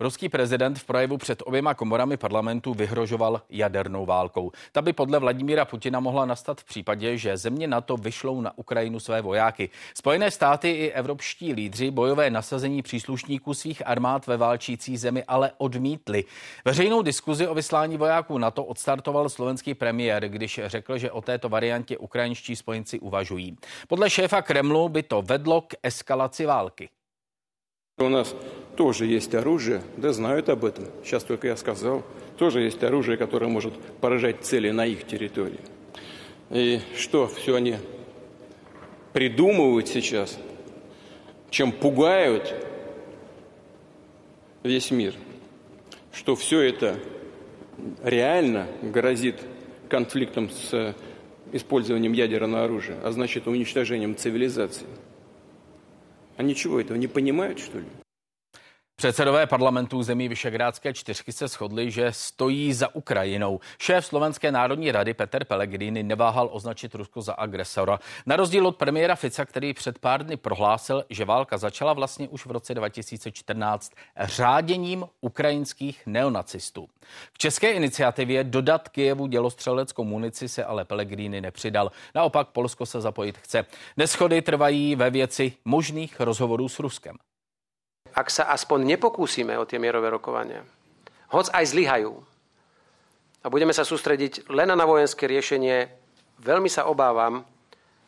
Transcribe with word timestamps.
Ruský 0.00 0.28
prezident 0.28 0.78
v 0.78 0.84
projevu 0.84 1.16
před 1.16 1.42
oběma 1.46 1.74
komorami 1.74 2.16
parlamentu 2.16 2.74
vyhrožoval 2.74 3.42
jadernou 3.50 4.06
válkou. 4.06 4.52
Ta 4.72 4.82
by 4.82 4.92
podle 4.92 5.18
Vladimíra 5.18 5.64
Putina 5.64 6.00
mohla 6.00 6.26
nastat 6.26 6.60
v 6.60 6.64
případě, 6.64 7.18
že 7.18 7.36
země 7.36 7.66
NATO 7.66 7.96
vyšlou 7.96 8.40
na 8.40 8.58
Ukrajinu 8.58 9.00
své 9.00 9.22
vojáky. 9.22 9.70
Spojené 9.94 10.30
státy 10.30 10.70
i 10.70 10.90
evropští 10.90 11.52
lídři 11.52 11.90
bojové 11.90 12.30
nasazení 12.30 12.82
příslušníků 12.82 13.54
svých 13.54 13.86
armád 13.86 14.26
ve 14.26 14.36
válčící 14.36 14.96
zemi 14.96 15.24
ale 15.28 15.50
odmítli. 15.58 16.24
Veřejnou 16.64 17.02
diskuzi 17.02 17.46
o 17.46 17.54
vyslání 17.54 17.96
vojáků 17.96 18.38
NATO 18.38 18.64
odstartoval 18.64 19.28
slovenský 19.28 19.74
premiér, 19.74 20.28
když 20.28 20.60
řekl, 20.66 20.98
že 20.98 21.10
o 21.10 21.20
této 21.20 21.48
variantě 21.48 21.98
ukrajinští 21.98 22.56
spojenci 22.56 23.00
uvažují. 23.00 23.56
Podle 23.88 24.10
šéfa 24.10 24.42
Kremlu 24.42 24.88
by 24.88 25.02
to 25.02 25.22
vedlo 25.22 25.60
k 25.60 25.74
eskalaci 25.82 26.46
války. 26.46 26.88
У 27.98 28.08
нас 28.08 28.34
тоже 28.76 29.06
есть 29.06 29.36
оружие, 29.36 29.80
да 29.96 30.12
знают 30.12 30.48
об 30.48 30.64
этом. 30.64 30.86
Сейчас 31.04 31.22
только 31.22 31.46
я 31.46 31.56
сказал. 31.56 32.02
Тоже 32.36 32.62
есть 32.62 32.82
оружие, 32.82 33.16
которое 33.16 33.46
может 33.46 33.72
поражать 34.00 34.42
цели 34.42 34.70
на 34.70 34.84
их 34.84 35.06
территории. 35.06 35.60
И 36.50 36.80
что 36.96 37.28
все 37.28 37.54
они 37.54 37.76
придумывают 39.12 39.86
сейчас, 39.86 40.36
чем 41.50 41.70
пугают 41.70 42.52
весь 44.64 44.90
мир, 44.90 45.14
что 46.12 46.34
все 46.34 46.62
это 46.62 46.98
реально 48.02 48.66
грозит 48.82 49.36
конфликтом 49.88 50.50
с 50.50 50.96
использованием 51.52 52.12
ядерного 52.12 52.64
оружия, 52.64 52.98
а 53.04 53.12
значит 53.12 53.46
уничтожением 53.46 54.16
цивилизации. 54.16 54.88
Они 56.36 56.54
чего, 56.54 56.80
этого 56.80 56.96
не 56.96 57.06
понимают, 57.06 57.58
что 57.58 57.78
ли? 57.78 57.86
Předsedové 58.96 59.46
parlamentů 59.46 60.02
zemí 60.02 60.28
Vyšegrádské 60.28 60.94
čtyřky 60.94 61.32
se 61.32 61.48
shodli, 61.48 61.90
že 61.90 62.12
stojí 62.12 62.72
za 62.72 62.94
Ukrajinou. 62.94 63.60
Šéf 63.78 64.06
Slovenské 64.06 64.52
národní 64.52 64.92
rady 64.92 65.14
Peter 65.14 65.44
Pellegrini 65.44 66.02
neváhal 66.02 66.48
označit 66.52 66.94
Rusko 66.94 67.22
za 67.22 67.32
agresora. 67.32 67.98
Na 68.26 68.36
rozdíl 68.36 68.66
od 68.66 68.76
premiéra 68.76 69.14
Fica, 69.14 69.44
který 69.44 69.74
před 69.74 69.98
pár 69.98 70.26
dny 70.26 70.36
prohlásil, 70.36 71.04
že 71.10 71.24
válka 71.24 71.58
začala 71.58 71.92
vlastně 71.92 72.28
už 72.28 72.46
v 72.46 72.50
roce 72.50 72.74
2014 72.74 73.92
řáděním 74.20 75.04
ukrajinských 75.20 76.02
neonacistů. 76.06 76.88
K 77.32 77.38
české 77.38 77.72
iniciativě 77.72 78.44
dodat 78.44 78.88
Kijevu 78.88 79.26
dělostřeleckou 79.26 80.04
munici 80.04 80.48
se 80.48 80.64
ale 80.64 80.84
Pellegrini 80.84 81.40
nepřidal. 81.40 81.92
Naopak 82.14 82.48
Polsko 82.48 82.86
se 82.86 83.00
zapojit 83.00 83.38
chce. 83.38 83.66
Neschody 83.96 84.42
trvají 84.42 84.96
ve 84.96 85.10
věci 85.10 85.52
možných 85.64 86.20
rozhovorů 86.20 86.68
s 86.68 86.78
Ruskem 86.78 87.16
ak 88.14 88.30
sa 88.30 88.48
aspoň 88.54 88.96
nepokúsime 88.96 89.58
o 89.58 89.66
tie 89.66 89.82
mierové 89.82 90.08
rokovania, 90.08 90.62
hoc 91.34 91.50
aj 91.50 91.74
zlyhajú, 91.74 92.14
a 93.44 93.52
budeme 93.52 93.76
sa 93.76 93.84
sústrediť 93.84 94.48
len 94.48 94.72
na 94.72 94.88
vojenské 94.88 95.28
riešenie, 95.28 95.92
veľmi 96.40 96.72
sa 96.72 96.88
obávam, 96.88 97.44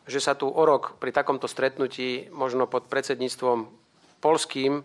že 0.09 0.17
sa 0.17 0.33
tu 0.33 0.49
o 0.49 0.63
rok 0.65 0.97
pri 0.97 1.13
takomto 1.13 1.45
stretnutí, 1.45 2.33
možno 2.33 2.65
pod 2.65 2.89
predsedníctvom 2.89 3.69
polským, 4.17 4.81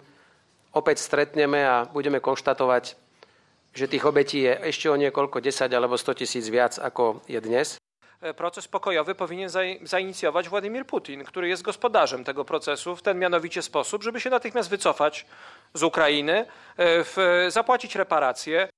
opäť 0.76 1.00
stretneme 1.00 1.64
a 1.64 1.88
budeme 1.88 2.20
konštatovať, 2.20 3.00
že 3.72 3.88
tých 3.88 4.04
obetí 4.04 4.44
je 4.44 4.52
ešte 4.68 4.92
o 4.92 5.00
niekoľko 5.00 5.40
10 5.40 5.72
alebo 5.72 5.96
100 5.96 6.20
tisíc 6.20 6.44
viac, 6.52 6.76
ako 6.76 7.24
je 7.24 7.40
dnes. 7.40 7.80
E, 8.22 8.34
proces 8.34 8.68
pokojowy 8.68 9.14
powinien 9.14 9.50
zainicjować 9.82 10.48
Władimir 10.48 10.86
Putin, 10.86 11.24
który 11.24 11.48
jest 11.48 11.62
gospodarzem 11.62 12.24
tego 12.24 12.44
procesu 12.44 12.96
w 12.96 13.02
ten 13.02 13.18
mianowicie 13.18 13.62
sposób, 13.62 14.02
żeby 14.02 14.20
się 14.20 14.30
natychmiast 14.30 14.70
wycofać 14.70 15.26
z 15.74 15.82
Ukrainy, 15.82 16.46
e, 16.78 17.50
zapłacić 17.50 17.96
reparacje. 17.96 18.68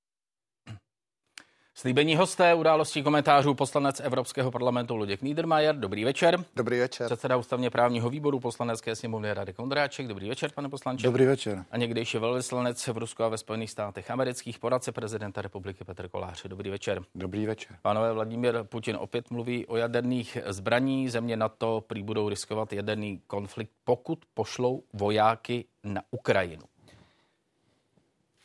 Slíbení 1.77 2.17
hosté 2.17 2.55
události 2.55 3.03
komentářů 3.03 3.55
poslanec 3.55 4.01
Evropského 4.01 4.51
parlamentu 4.51 4.97
Luděk 4.97 5.23
Niedermayer. 5.23 5.77
Dobrý 5.77 6.05
večer. 6.05 6.45
Dobrý 6.57 6.79
večer. 6.79 7.07
Předseda 7.07 7.37
ústavně 7.37 7.71
právního 7.71 8.11
výboru 8.11 8.41
poslanecké 8.41 8.97
sněmovny 8.97 9.35
Radek 9.35 9.59
Ondráček. 9.59 10.09
Dobrý 10.09 10.29
večer, 10.29 10.51
pane 10.55 10.69
poslanče. 10.69 11.07
Dobrý 11.07 11.25
večer. 11.25 11.65
A 11.71 11.77
někdejší 11.77 12.19
velvyslanec 12.19 12.87
v 12.87 12.99
Rusku 12.99 13.25
a 13.25 13.29
ve 13.29 13.39
Spojených 13.39 13.71
státech 13.71 14.11
amerických 14.11 14.59
poradce 14.59 14.93
prezidenta 14.93 15.43
republiky 15.43 15.85
Petr 15.85 16.09
Kolář. 16.09 16.47
Dobrý 16.47 16.71
večer. 16.71 17.03
Dobrý 17.15 17.47
večer. 17.47 17.77
Pánové, 17.83 18.13
Vladimír 18.13 18.63
Putin 18.63 18.97
opět 19.01 19.31
mluví 19.31 19.67
o 19.67 19.77
jaderných 19.77 20.39
zbraní. 20.47 21.09
Země 21.09 21.37
na 21.37 21.49
to 21.49 21.85
prý 21.87 22.03
budou 22.03 22.29
riskovat 22.29 22.73
jaderný 22.73 23.21
konflikt, 23.27 23.71
pokud 23.85 24.19
pošlou 24.35 24.83
vojáky 24.93 25.65
na 25.85 26.03
Ukrajinu. 26.11 26.63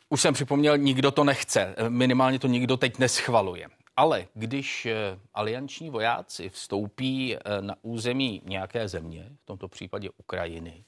Už 0.09 0.22
jsem 0.22 0.34
připomněl, 0.34 0.78
nikdo 0.78 1.12
to 1.12 1.24
nechce, 1.24 1.75
minimálně 1.90 2.40
to 2.40 2.47
nikdo 2.47 2.78
teď 2.78 3.00
neschvaluje. 3.00 3.68
Ale 3.96 4.28
když 4.34 4.86
eh, 4.86 5.20
alianční 5.34 5.90
vojáci 5.90 6.50
vstoupí 6.50 7.36
eh, 7.36 7.62
na 7.62 7.75
území 7.81 8.42
nějaké 8.46 8.88
země, 8.88 9.30
v 9.44 9.46
tomto 9.46 9.68
případě 9.68 10.09
Ukrajiny, 10.18 10.84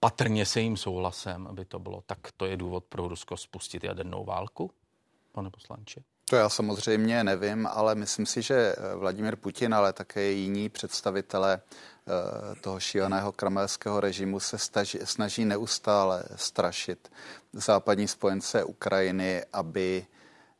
patrně 0.00 0.46
se 0.46 0.60
jim 0.60 0.76
souhlasem, 0.76 1.46
aby 1.46 1.64
to 1.64 1.78
bylo, 1.78 2.02
tak 2.06 2.18
to 2.36 2.46
je 2.46 2.56
důvod 2.56 2.84
pro 2.84 3.08
Rusko 3.08 3.36
spustit 3.36 3.84
jadernou 3.84 4.24
válku, 4.24 4.70
pane 5.32 5.50
poslanče? 5.50 6.02
To 6.24 6.36
já 6.36 6.48
samozřejmě 6.48 7.24
nevím, 7.24 7.66
ale 7.66 7.94
myslím 7.94 8.26
si, 8.26 8.42
že 8.42 8.54
eh, 8.54 8.96
Vladimir 8.96 9.36
Putin, 9.36 9.74
ale 9.74 9.92
také 9.92 10.30
jiní 10.30 10.68
představitelé 10.68 11.60
toho 12.60 12.80
šíleného 12.80 13.32
kramelského 13.32 14.00
režimu 14.00 14.40
se 14.40 14.58
staží, 14.58 14.98
snaží 15.04 15.44
neustále 15.44 16.24
strašit 16.36 17.12
západní 17.52 18.08
spojence 18.08 18.64
Ukrajiny, 18.64 19.44
aby 19.52 20.06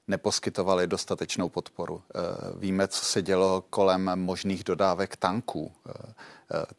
neposkytovali 0.09 0.87
dostatečnou 0.87 1.49
podporu. 1.49 2.03
Eh, 2.03 2.19
víme, 2.57 2.89
co 2.89 3.05
se 3.05 3.23
dělo 3.23 3.65
kolem 3.71 4.11
možných 4.15 4.65
dodávek 4.65 5.17
tanků. 5.17 5.73
Eh, 5.89 5.93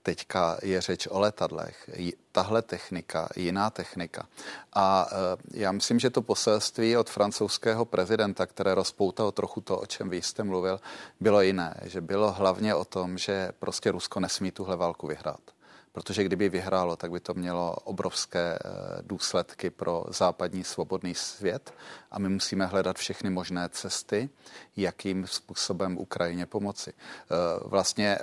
teďka 0.03 0.57
je 0.63 0.81
řeč 0.81 1.07
o 1.07 1.19
letadlech. 1.19 1.89
Tahle 2.31 2.61
technika, 2.61 3.29
jiná 3.35 3.69
technika. 3.69 4.25
A 4.73 5.07
já 5.53 5.71
myslím, 5.71 5.99
že 5.99 6.09
to 6.09 6.21
poselství 6.21 6.97
od 6.97 7.09
francouzského 7.09 7.85
prezidenta, 7.85 8.45
které 8.45 8.75
rozpoutalo 8.75 9.31
trochu 9.31 9.61
to, 9.61 9.79
o 9.79 9.85
čem 9.85 10.09
vy 10.09 10.21
jste 10.21 10.43
mluvil, 10.43 10.79
bylo 11.19 11.41
jiné. 11.41 11.79
Že 11.83 12.01
bylo 12.01 12.31
hlavně 12.31 12.75
o 12.75 12.85
tom, 12.85 13.17
že 13.17 13.49
prostě 13.59 13.91
Rusko 13.91 14.19
nesmí 14.19 14.51
tuhle 14.51 14.75
válku 14.75 15.07
vyhrát 15.07 15.52
protože 15.93 16.23
kdyby 16.23 16.49
vyhrálo, 16.49 16.95
tak 16.95 17.11
by 17.11 17.19
to 17.19 17.33
mělo 17.33 17.75
obrovské 17.75 18.55
eh, 18.55 18.69
důsledky 19.01 19.69
pro 19.69 20.05
západní 20.09 20.63
svobodný 20.63 21.15
svět. 21.15 21.73
A 22.11 22.19
my 22.19 22.29
musíme 22.29 22.65
hledat 22.65 22.97
všechny 22.97 23.29
možné 23.29 23.69
cesty, 23.69 24.29
jakým 24.77 25.27
způsobem 25.27 25.97
Ukrajině 25.97 26.45
pomoci. 26.45 26.93
Eh, 26.93 27.35
vlastně 27.65 28.17
eh, 28.17 28.19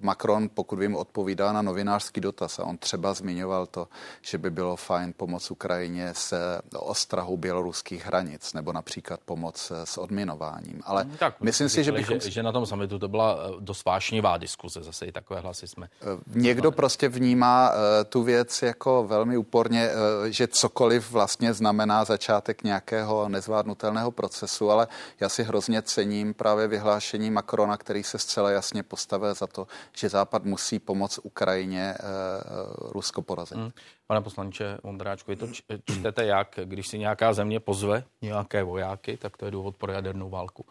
Macron, 0.00 0.48
pokud 0.54 0.78
vím, 0.78 0.96
odpovídá 0.96 1.52
na 1.52 1.62
novinářský 1.62 2.20
dotaz 2.20 2.58
a 2.58 2.64
on 2.64 2.78
třeba 2.78 3.14
zmiňoval 3.14 3.66
to, 3.66 3.88
že 4.20 4.38
by 4.38 4.50
bylo 4.50 4.76
fajn 4.76 5.14
pomoc 5.16 5.50
Ukrajině 5.50 6.10
se 6.14 6.62
ostrahou 6.76 7.36
běloruských 7.36 8.06
hranic 8.06 8.52
nebo 8.52 8.72
například 8.72 9.20
pomoc 9.24 9.72
s 9.84 9.98
odminováním. 9.98 10.80
Ale 10.84 11.02
hmm, 11.02 11.16
tak, 11.16 11.40
myslím 11.40 11.68
si, 11.68 11.84
že 11.84 11.92
bychom... 11.92 12.20
Že, 12.20 12.30
že 12.30 12.42
na 12.42 12.52
tom 12.52 12.66
samitu 12.66 12.98
to 12.98 13.08
byla 13.08 13.36
dost 13.60 13.84
vášnivá 13.84 14.38
diskuze, 14.38 14.82
zase 14.82 15.06
i 15.06 15.12
takové 15.12 15.40
hlasy 15.40 15.68
jsme. 15.68 15.88
Někdo 16.26 16.72
prostě 16.72 17.08
vnímá 17.08 17.72
tu 18.08 18.22
věc 18.22 18.62
jako 18.62 19.04
velmi 19.04 19.36
úporně, 19.36 19.90
že 20.28 20.48
cokoliv 20.48 21.10
vlastně 21.10 21.54
znamená 21.54 22.04
začátek 22.04 22.64
nějakého 22.64 23.28
nezvládnutelného 23.28 24.10
procesu, 24.10 24.70
ale 24.70 24.88
já 25.20 25.28
si 25.28 25.41
hrozně 25.42 25.82
cením 25.82 26.34
právě 26.34 26.68
vyhlášení 26.68 27.30
Macrona, 27.30 27.76
který 27.76 28.02
se 28.02 28.18
zcela 28.18 28.50
jasně 28.50 28.82
postavil 28.82 29.34
za 29.34 29.46
to, 29.46 29.66
že 29.96 30.08
Západ 30.08 30.44
musí 30.44 30.78
pomoct 30.78 31.20
Ukrajině 31.22 31.94
uh, 32.00 32.90
Rusko 32.92 33.22
porazit. 33.22 33.58
Hmm. 33.58 33.70
Pane 34.06 34.20
poslanče 34.20 34.78
Ondráčku, 34.82 35.30
vy 35.30 35.36
to 35.36 35.46
čtete 35.84 36.26
jak, 36.26 36.58
když 36.64 36.88
si 36.88 36.98
nějaká 36.98 37.32
země 37.32 37.60
pozve 37.60 38.04
nějaké 38.22 38.62
vojáky, 38.62 39.16
tak 39.16 39.36
to 39.36 39.44
je 39.44 39.50
důvod 39.50 39.76
pro 39.76 39.92
jadernou 39.92 40.30
válku? 40.30 40.64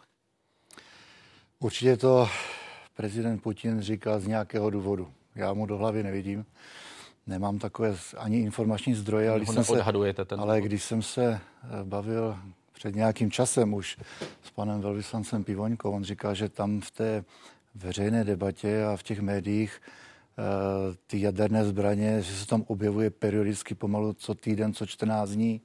Určitě 1.58 1.96
to 1.96 2.28
prezident 2.94 3.42
Putin 3.42 3.80
říká 3.80 4.18
z 4.18 4.26
nějakého 4.26 4.70
důvodu 4.70 5.12
já 5.34 5.52
mu 5.52 5.66
do 5.66 5.78
hlavy 5.78 6.02
nevidím. 6.02 6.46
Nemám 7.26 7.58
takové 7.58 7.96
ani 8.16 8.40
informační 8.40 8.94
zdroje, 8.94 9.30
ale 9.30 9.38
když, 9.38 9.48
jsem 9.48 9.64
se, 9.64 10.24
ten 10.24 10.40
ale 10.40 10.60
když 10.60 10.84
jsem 10.84 11.02
se 11.02 11.24
eh, 11.24 11.40
bavil 11.84 12.38
před 12.72 12.94
nějakým 12.94 13.30
časem 13.30 13.74
už 13.74 13.98
s 14.42 14.50
panem 14.50 14.80
velvyslancem 14.80 15.44
Pivoňkou, 15.44 15.90
on 15.90 16.04
říká, 16.04 16.34
že 16.34 16.48
tam 16.48 16.80
v 16.80 16.90
té 16.90 17.24
veřejné 17.74 18.24
debatě 18.24 18.84
a 18.84 18.96
v 18.96 19.02
těch 19.02 19.20
médiích 19.20 19.80
eh, 19.82 20.42
ty 21.06 21.20
jaderné 21.20 21.64
zbraně, 21.64 22.22
že 22.22 22.34
se 22.34 22.46
tam 22.46 22.64
objevuje 22.66 23.10
periodicky 23.10 23.74
pomalu 23.74 24.12
co 24.12 24.34
týden, 24.34 24.74
co 24.74 24.86
14 24.86 25.30
dní. 25.30 25.60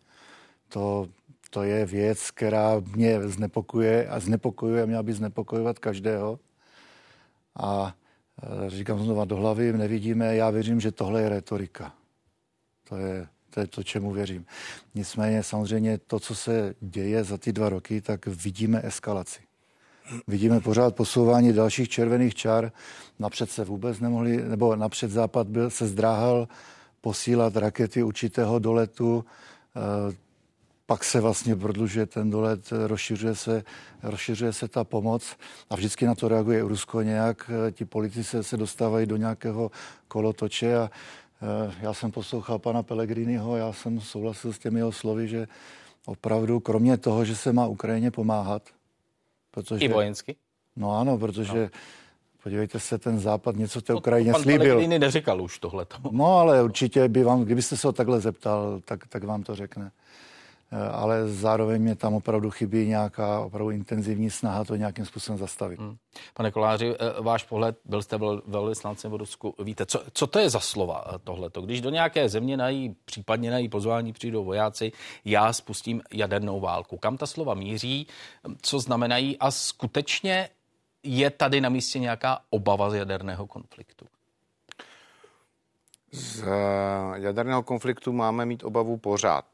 To, 0.70 1.08
to 1.50 1.64
je 1.64 1.86
věc, 1.86 2.32
která 2.32 2.82
mě 2.96 3.22
znepokuje 3.22 4.08
a 4.08 4.20
znepokojuje, 4.20 4.86
měla 4.86 5.04
by 5.04 5.14
znepokojovat 5.14 5.80
každého. 5.80 6.40
A 7.56 7.96
Eh, 8.44 8.70
říkám 8.70 9.00
znova 9.00 9.26
do 9.26 9.36
hlavy, 9.36 9.74
nevidíme, 9.74 10.36
já 10.36 10.50
věřím, 10.50 10.80
že 10.80 10.92
tohle 10.92 11.22
je 11.22 11.30
retorika. 11.30 11.94
To 12.90 12.98
je 12.98 13.28
To 13.50 13.60
je 13.60 13.68
to, 13.68 13.84
čemu 13.84 14.12
věřím. 14.12 14.46
Nicméně 14.96 15.44
samozřejmě 15.44 15.98
to, 15.98 16.20
co 16.20 16.36
se 16.36 16.76
děje 16.80 17.24
za 17.24 17.38
ty 17.38 17.54
dva 17.54 17.70
roky, 17.70 18.02
tak 18.02 18.26
vidíme 18.28 18.82
eskalaci. 18.84 19.40
Vidíme 20.28 20.60
pořád 20.60 20.96
posouvání 20.96 21.54
dalších 21.54 21.90
červených 21.90 22.36
čar. 22.36 22.72
Napřed 23.20 23.52
se 23.52 23.64
vůbec 23.64 24.00
nemohli, 24.00 24.50
nebo 24.50 24.76
napřed 24.76 25.12
Západ 25.12 25.48
byl, 25.48 25.70
se 25.70 25.88
zdráhal 25.88 26.48
posílat 27.02 27.56
rakety 27.56 28.04
určitého 28.04 28.60
doletu. 28.60 29.26
Eh, 29.76 30.16
pak 30.86 31.04
se 31.04 31.22
vlastně 31.22 31.56
prodlužuje 31.56 32.06
ten 32.06 32.30
dolet, 32.30 32.70
rozšiřuje 32.88 33.36
se, 33.36 33.64
rozšiřuje 34.04 34.54
se 34.54 34.68
ta 34.68 34.84
pomoc 34.84 35.36
a 35.70 35.76
vždycky 35.76 36.06
na 36.06 36.16
to 36.16 36.28
reaguje 36.28 36.62
Rusko 36.62 37.02
nějak. 37.02 37.52
Eh, 37.68 37.72
ti 37.72 37.86
politici 37.86 38.44
se 38.44 38.58
dostávají 38.58 39.06
do 39.06 39.18
nějakého 39.18 39.72
kolotoče 40.08 40.78
a 40.78 40.90
já 41.82 41.94
jsem 41.94 42.12
poslouchal 42.12 42.60
pana 42.60 42.84
Pellegriniho, 42.84 43.58
já 43.58 43.74
jsem 43.74 44.02
souhlasil 44.02 44.54
s 44.54 44.60
těmi 44.60 44.80
jeho 44.80 44.92
slovy, 44.92 45.28
že 45.28 45.48
opravdu, 46.06 46.60
kromě 46.60 46.98
toho, 46.98 47.26
že 47.26 47.36
se 47.36 47.54
má 47.54 47.68
Ukrajině 47.68 48.12
pomáhat, 48.12 48.62
protože... 49.52 49.86
I 49.86 49.88
vojensky? 49.88 50.36
No 50.76 51.00
ano, 51.00 51.18
protože 51.18 51.62
no. 51.62 51.70
podívejte 52.44 52.80
se, 52.80 52.98
ten 52.98 53.20
západ 53.20 53.56
něco 53.56 53.82
té 53.82 53.94
Ukrajině 53.94 54.32
pan 54.32 54.42
slíbil. 54.42 54.60
Pan 54.60 54.68
Pellegrini 54.68 55.00
neříkal 55.00 55.42
už 55.42 55.60
tohle. 55.60 55.86
No 56.12 56.38
ale 56.38 56.64
určitě 56.64 57.08
by 57.08 57.24
vám, 57.24 57.44
kdybyste 57.44 57.78
se 57.78 57.88
ho 57.88 57.94
takhle 57.94 58.20
zeptal, 58.20 58.82
tak, 58.86 59.08
tak 59.08 59.24
vám 59.24 59.44
to 59.44 59.56
řekne. 59.56 59.92
Eh, 60.72 60.90
ale 60.90 61.28
zároveň 61.28 61.82
mě 61.82 61.96
tam 61.96 62.14
opravdu 62.14 62.52
chybí 62.52 62.88
nějaká 62.88 63.40
opravdu 63.40 63.72
intenzivní 63.72 64.30
snaha 64.30 64.66
to 64.66 64.76
nějakým 64.76 65.06
způsobem 65.06 65.40
zastavit. 65.40 65.80
Hmm. 65.80 65.98
Pane 66.34 66.52
Koláři, 66.52 66.96
eh, 66.96 67.22
váš 67.22 67.44
pohled, 67.44 67.80
byl 67.86 68.02
jste 68.02 68.18
velvyslancem 68.46 69.12
v 69.12 69.16
Rusku, 69.16 69.56
víte, 69.60 69.86
co, 69.86 70.04
co 70.14 70.28
to 70.28 70.40
je 70.40 70.50
za 70.50 70.60
slova 70.60 71.04
eh, 71.08 71.20
tohleto? 71.24 71.62
Když 71.62 71.82
do 71.82 71.90
nějaké 71.90 72.30
země 72.30 72.58
nají, 72.58 72.96
případně 73.06 73.52
nají 73.52 73.70
pozvání 73.70 74.14
přijdou 74.14 74.44
vojáci, 74.44 74.92
já 75.26 75.54
spustím 75.54 76.02
jadernou 76.14 76.60
válku. 76.60 76.98
Kam 76.98 77.18
ta 77.18 77.26
slova 77.26 77.54
míří, 77.54 78.08
co 78.62 78.80
znamenají 78.80 79.38
a 79.38 79.52
skutečně 79.52 80.50
je 81.04 81.30
tady 81.30 81.62
na 81.62 81.70
místě 81.70 82.00
nějaká 82.00 82.40
obava 82.50 82.90
z 82.90 82.94
jaderného 82.94 83.48
konfliktu? 83.48 84.06
Z 86.18 86.44
jaderného 87.14 87.64
konfliktu 87.64 88.14
máme 88.14 88.46
mít 88.46 88.64
obavu 88.64 88.98
pořád. 88.98 89.46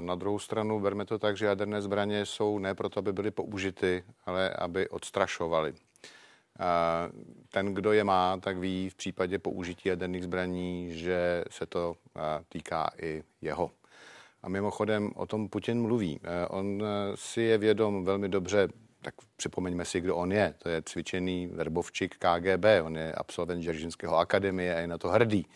Na 0.00 0.14
druhou 0.14 0.38
stranu 0.38 0.80
berme 0.80 1.04
to 1.04 1.18
tak, 1.18 1.36
že 1.36 1.46
jaderné 1.46 1.82
zbraně 1.82 2.26
jsou 2.26 2.58
ne 2.58 2.74
proto, 2.74 2.98
aby 2.98 3.12
byly 3.12 3.30
použity, 3.30 4.04
ale 4.26 4.50
aby 4.50 4.88
odstrašovaly. 4.88 5.74
Ten, 7.50 7.74
kdo 7.74 7.92
je 7.92 8.04
má, 8.04 8.36
tak 8.36 8.58
ví 8.58 8.88
v 8.88 8.94
případě 8.94 9.38
použití 9.38 9.88
jaderných 9.88 10.24
zbraní, 10.24 10.98
že 10.98 11.44
se 11.50 11.66
to 11.66 11.94
týká 12.48 12.90
i 13.02 13.22
jeho. 13.40 13.70
A 14.42 14.48
mimochodem 14.48 15.10
o 15.14 15.26
tom 15.26 15.48
Putin 15.48 15.82
mluví. 15.82 16.20
On 16.48 16.82
si 17.14 17.42
je 17.42 17.58
vědom 17.58 18.04
velmi 18.04 18.28
dobře, 18.28 18.68
tak 19.02 19.14
připomeňme 19.36 19.84
si, 19.84 20.00
kdo 20.00 20.16
on 20.16 20.32
je. 20.32 20.54
To 20.58 20.68
je 20.68 20.82
cvičený 20.82 21.46
verbovčik 21.46 22.16
KGB, 22.18 22.64
on 22.82 22.96
je 22.96 23.12
absolvent 23.12 23.62
Žeržinského 23.62 24.16
akademie 24.16 24.74
a 24.74 24.78
je 24.78 24.86
na 24.86 24.98
to 24.98 25.08
hrdý. 25.08 25.46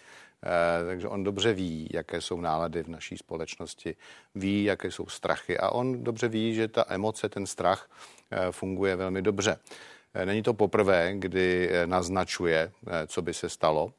Eh, 0.45 0.87
takže 0.87 1.09
on 1.09 1.25
dobře 1.25 1.53
ví, 1.53 1.89
jaké 1.93 2.21
jsou 2.21 2.41
nálady 2.41 2.83
v 2.83 2.89
naší 2.89 3.17
společnosti, 3.17 3.97
ví, 4.35 4.65
jaké 4.65 4.91
jsou 4.91 5.07
strachy 5.07 5.59
a 5.59 5.71
on 5.71 6.05
dobře 6.05 6.29
ví, 6.29 6.55
že 6.55 6.69
ta 6.69 6.85
emoce, 6.89 7.29
ten 7.29 7.47
strach 7.47 7.91
eh, 8.31 8.53
funguje 8.53 8.97
velmi 8.97 9.23
dobře. 9.23 9.59
Eh, 10.15 10.27
není 10.27 10.43
to 10.43 10.55
poprvé, 10.55 11.13
kdy 11.15 11.71
naznačuje, 11.87 12.73
co 13.07 13.23
by 13.23 13.35
se 13.35 13.49
stalo 13.49 13.93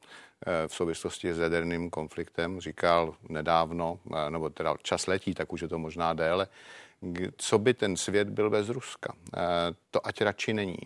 v 0.67 0.75
souvislosti 0.75 1.33
s 1.33 1.39
jaderným 1.39 1.89
konfliktem. 1.89 2.59
Říkal 2.59 3.15
nedávno, 3.29 3.99
nebo 4.29 4.49
teda 4.49 4.75
čas 4.83 5.07
letí, 5.07 5.33
tak 5.33 5.53
už 5.53 5.61
je 5.61 5.67
to 5.67 5.79
možná 5.79 6.13
déle, 6.13 6.47
co 7.37 7.59
by 7.59 7.73
ten 7.73 7.97
svět 7.97 8.29
byl 8.29 8.49
bez 8.49 8.69
Ruska. 8.69 9.13
To 9.91 10.07
ať 10.07 10.21
radši 10.21 10.53
není. 10.53 10.77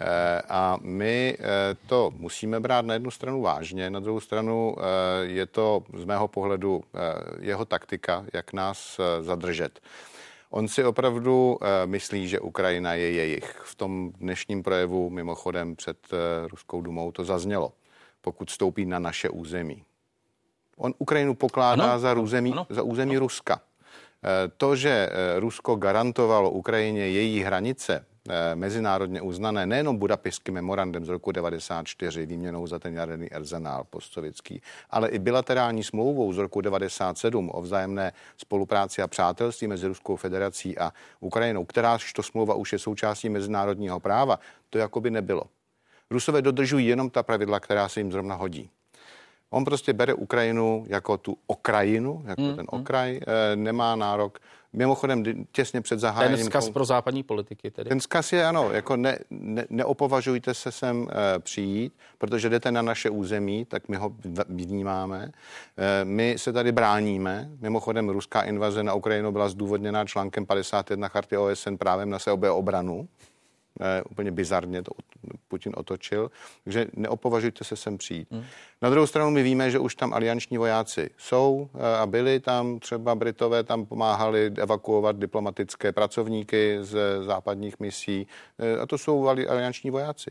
Eh, 0.00 0.42
a 0.48 0.78
my 0.80 1.36
eh, 1.38 1.76
to 1.86 2.10
musíme 2.16 2.60
brát 2.60 2.84
na 2.84 2.94
jednu 2.94 3.10
stranu 3.10 3.42
vážně, 3.42 3.90
na 3.90 4.00
druhou 4.00 4.20
stranu 4.20 4.76
eh, 4.78 4.82
je 5.24 5.46
to 5.46 5.82
z 5.94 6.04
mého 6.04 6.28
pohledu 6.28 6.84
jeho 7.40 7.64
taktika, 7.64 8.24
jak 8.32 8.52
nás 8.52 9.00
zadržet. 9.20 9.80
On 10.50 10.68
si 10.68 10.84
opravdu 10.84 11.58
myslí, 11.84 12.28
že 12.28 12.40
Ukrajina 12.40 12.94
je 12.94 13.12
jejich. 13.12 13.62
V 13.64 13.74
tom 13.74 14.12
dnešním 14.12 14.62
projevu 14.62 15.10
mimochodem 15.10 15.76
před 15.76 15.98
Ruskou 16.50 16.82
dumou 16.82 17.12
to 17.12 17.24
zaznělo, 17.24 17.72
pokud 18.20 18.50
stoupí 18.50 18.86
na 18.86 18.98
naše 18.98 19.28
území. 19.28 19.84
On 20.76 20.94
Ukrajinu 20.98 21.34
pokládá 21.34 21.84
ano, 21.84 21.98
za, 22.00 22.14
území, 22.14 22.52
ano. 22.52 22.66
za 22.70 22.82
území 22.82 23.18
Ruska. 23.18 23.60
To, 24.56 24.76
že 24.76 25.08
Rusko 25.36 25.76
garantovalo 25.76 26.50
Ukrajině 26.50 27.08
její 27.08 27.40
hranice, 27.40 28.04
mezinárodně 28.54 29.22
uznané 29.22 29.66
nejenom 29.66 29.96
budapešským 29.96 30.54
memorandem 30.54 31.04
z 31.04 31.08
roku 31.08 31.32
94 31.32 32.26
výměnou 32.26 32.66
za 32.66 32.78
ten 32.78 32.94
jaderný 32.94 33.30
arzenál 33.30 33.84
postsovětský, 33.90 34.62
ale 34.90 35.08
i 35.08 35.18
bilaterální 35.18 35.84
smlouvou 35.84 36.32
z 36.32 36.38
roku 36.38 36.60
97 36.60 37.50
o 37.54 37.62
vzájemné 37.62 38.12
spolupráci 38.36 39.02
a 39.02 39.08
přátelství 39.08 39.66
mezi 39.66 39.86
Ruskou 39.86 40.16
federací 40.16 40.78
a 40.78 40.92
Ukrajinou, 41.20 41.64
kteráž 41.64 42.12
to 42.12 42.22
smlouva 42.22 42.54
už 42.54 42.72
je 42.72 42.78
součástí 42.78 43.28
mezinárodního 43.28 44.00
práva, 44.00 44.38
to 44.70 44.78
jakoby 44.78 45.10
nebylo. 45.10 45.42
Rusové 46.10 46.42
dodržují 46.42 46.86
jenom 46.86 47.10
ta 47.10 47.22
pravidla, 47.22 47.60
která 47.60 47.88
se 47.88 48.00
jim 48.00 48.12
zrovna 48.12 48.34
hodí. 48.34 48.70
On 49.52 49.64
prostě 49.64 49.92
bere 49.92 50.14
Ukrajinu 50.14 50.84
jako 50.88 51.16
tu 51.16 51.36
okrajinu, 51.46 52.22
jako 52.26 52.42
mm, 52.42 52.56
ten 52.56 52.66
mm. 52.72 52.80
okraj, 52.80 53.20
mm. 53.54 53.64
nemá 53.64 53.96
nárok 53.96 54.38
Mimochodem 54.72 55.24
těsně 55.52 55.80
před 55.80 55.98
zahájením... 55.98 56.38
Ten 56.38 56.46
zkaz 56.46 56.70
pro 56.70 56.84
západní 56.84 57.22
politiky 57.22 57.70
tedy. 57.70 57.88
Ten 57.88 58.00
zkaz 58.00 58.32
je 58.32 58.46
ano, 58.46 58.72
jako 58.72 58.96
ne, 58.96 59.18
ne, 59.30 59.66
neopovažujte 59.70 60.54
se 60.54 60.72
sem 60.72 61.08
e, 61.10 61.38
přijít, 61.38 61.92
protože 62.18 62.48
jdete 62.48 62.72
na 62.72 62.82
naše 62.82 63.10
území, 63.10 63.64
tak 63.64 63.88
my 63.88 63.96
ho 63.96 64.12
vnímáme. 64.48 65.32
E, 65.76 66.04
my 66.04 66.34
se 66.38 66.52
tady 66.52 66.72
bráníme. 66.72 67.50
Mimochodem 67.60 68.08
ruská 68.08 68.42
invaze 68.42 68.82
na 68.82 68.94
Ukrajinu 68.94 69.32
byla 69.32 69.48
zdůvodněná 69.48 70.04
článkem 70.04 70.46
51 70.46 71.08
charty 71.08 71.36
OSN 71.36 71.74
právem 71.74 72.10
na 72.10 72.18
sebeobranu. 72.18 73.08
E, 73.08 73.31
úplně 74.10 74.30
bizarně 74.30 74.82
to 74.82 74.92
Putin 75.48 75.72
otočil. 75.76 76.30
Takže 76.64 76.86
neopovažujte 76.92 77.64
se 77.64 77.76
sem 77.76 77.98
přijít. 77.98 78.28
Hmm. 78.30 78.44
Na 78.82 78.90
druhou 78.90 79.06
stranu 79.06 79.30
my 79.30 79.42
víme, 79.42 79.70
že 79.70 79.78
už 79.78 79.94
tam 79.94 80.14
alianční 80.14 80.58
vojáci 80.58 81.10
jsou 81.18 81.68
eh, 81.74 81.96
a 81.96 82.06
byli 82.06 82.40
tam, 82.40 82.78
třeba 82.78 83.14
Britové 83.14 83.62
tam 83.62 83.86
pomáhali 83.86 84.52
evakuovat 84.56 85.16
diplomatické 85.16 85.92
pracovníky 85.92 86.78
z 86.80 87.24
západních 87.24 87.80
misí 87.80 88.26
eh, 88.58 88.80
a 88.80 88.86
to 88.86 88.98
jsou 88.98 89.28
alianční 89.28 89.90
vojáci. 89.90 90.30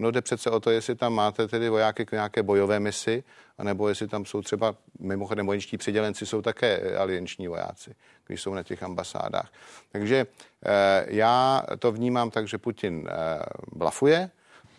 No 0.00 0.10
jde 0.10 0.22
přece 0.22 0.50
o 0.50 0.60
to, 0.60 0.70
jestli 0.70 0.94
tam 0.94 1.14
máte 1.14 1.48
tedy 1.48 1.68
vojáky 1.68 2.06
k 2.06 2.12
nějaké 2.12 2.42
bojové 2.42 2.80
misi, 2.80 3.24
anebo 3.58 3.88
jestli 3.88 4.08
tam 4.08 4.24
jsou 4.24 4.42
třeba, 4.42 4.74
mimochodem 4.98 5.46
vojenští 5.46 5.76
přidělenci 5.76 6.26
jsou 6.26 6.42
také 6.42 6.96
alianční 6.96 7.48
vojáci, 7.48 7.94
když 8.26 8.42
jsou 8.42 8.54
na 8.54 8.62
těch 8.62 8.82
ambasádách. 8.82 9.52
Takže 9.92 10.26
eh, 10.64 11.06
já 11.08 11.62
to 11.78 11.92
vnímám 11.92 12.30
tak, 12.30 12.48
že 12.48 12.58
Putin 12.58 13.08
eh, 13.08 13.42
blafuje, 13.72 14.30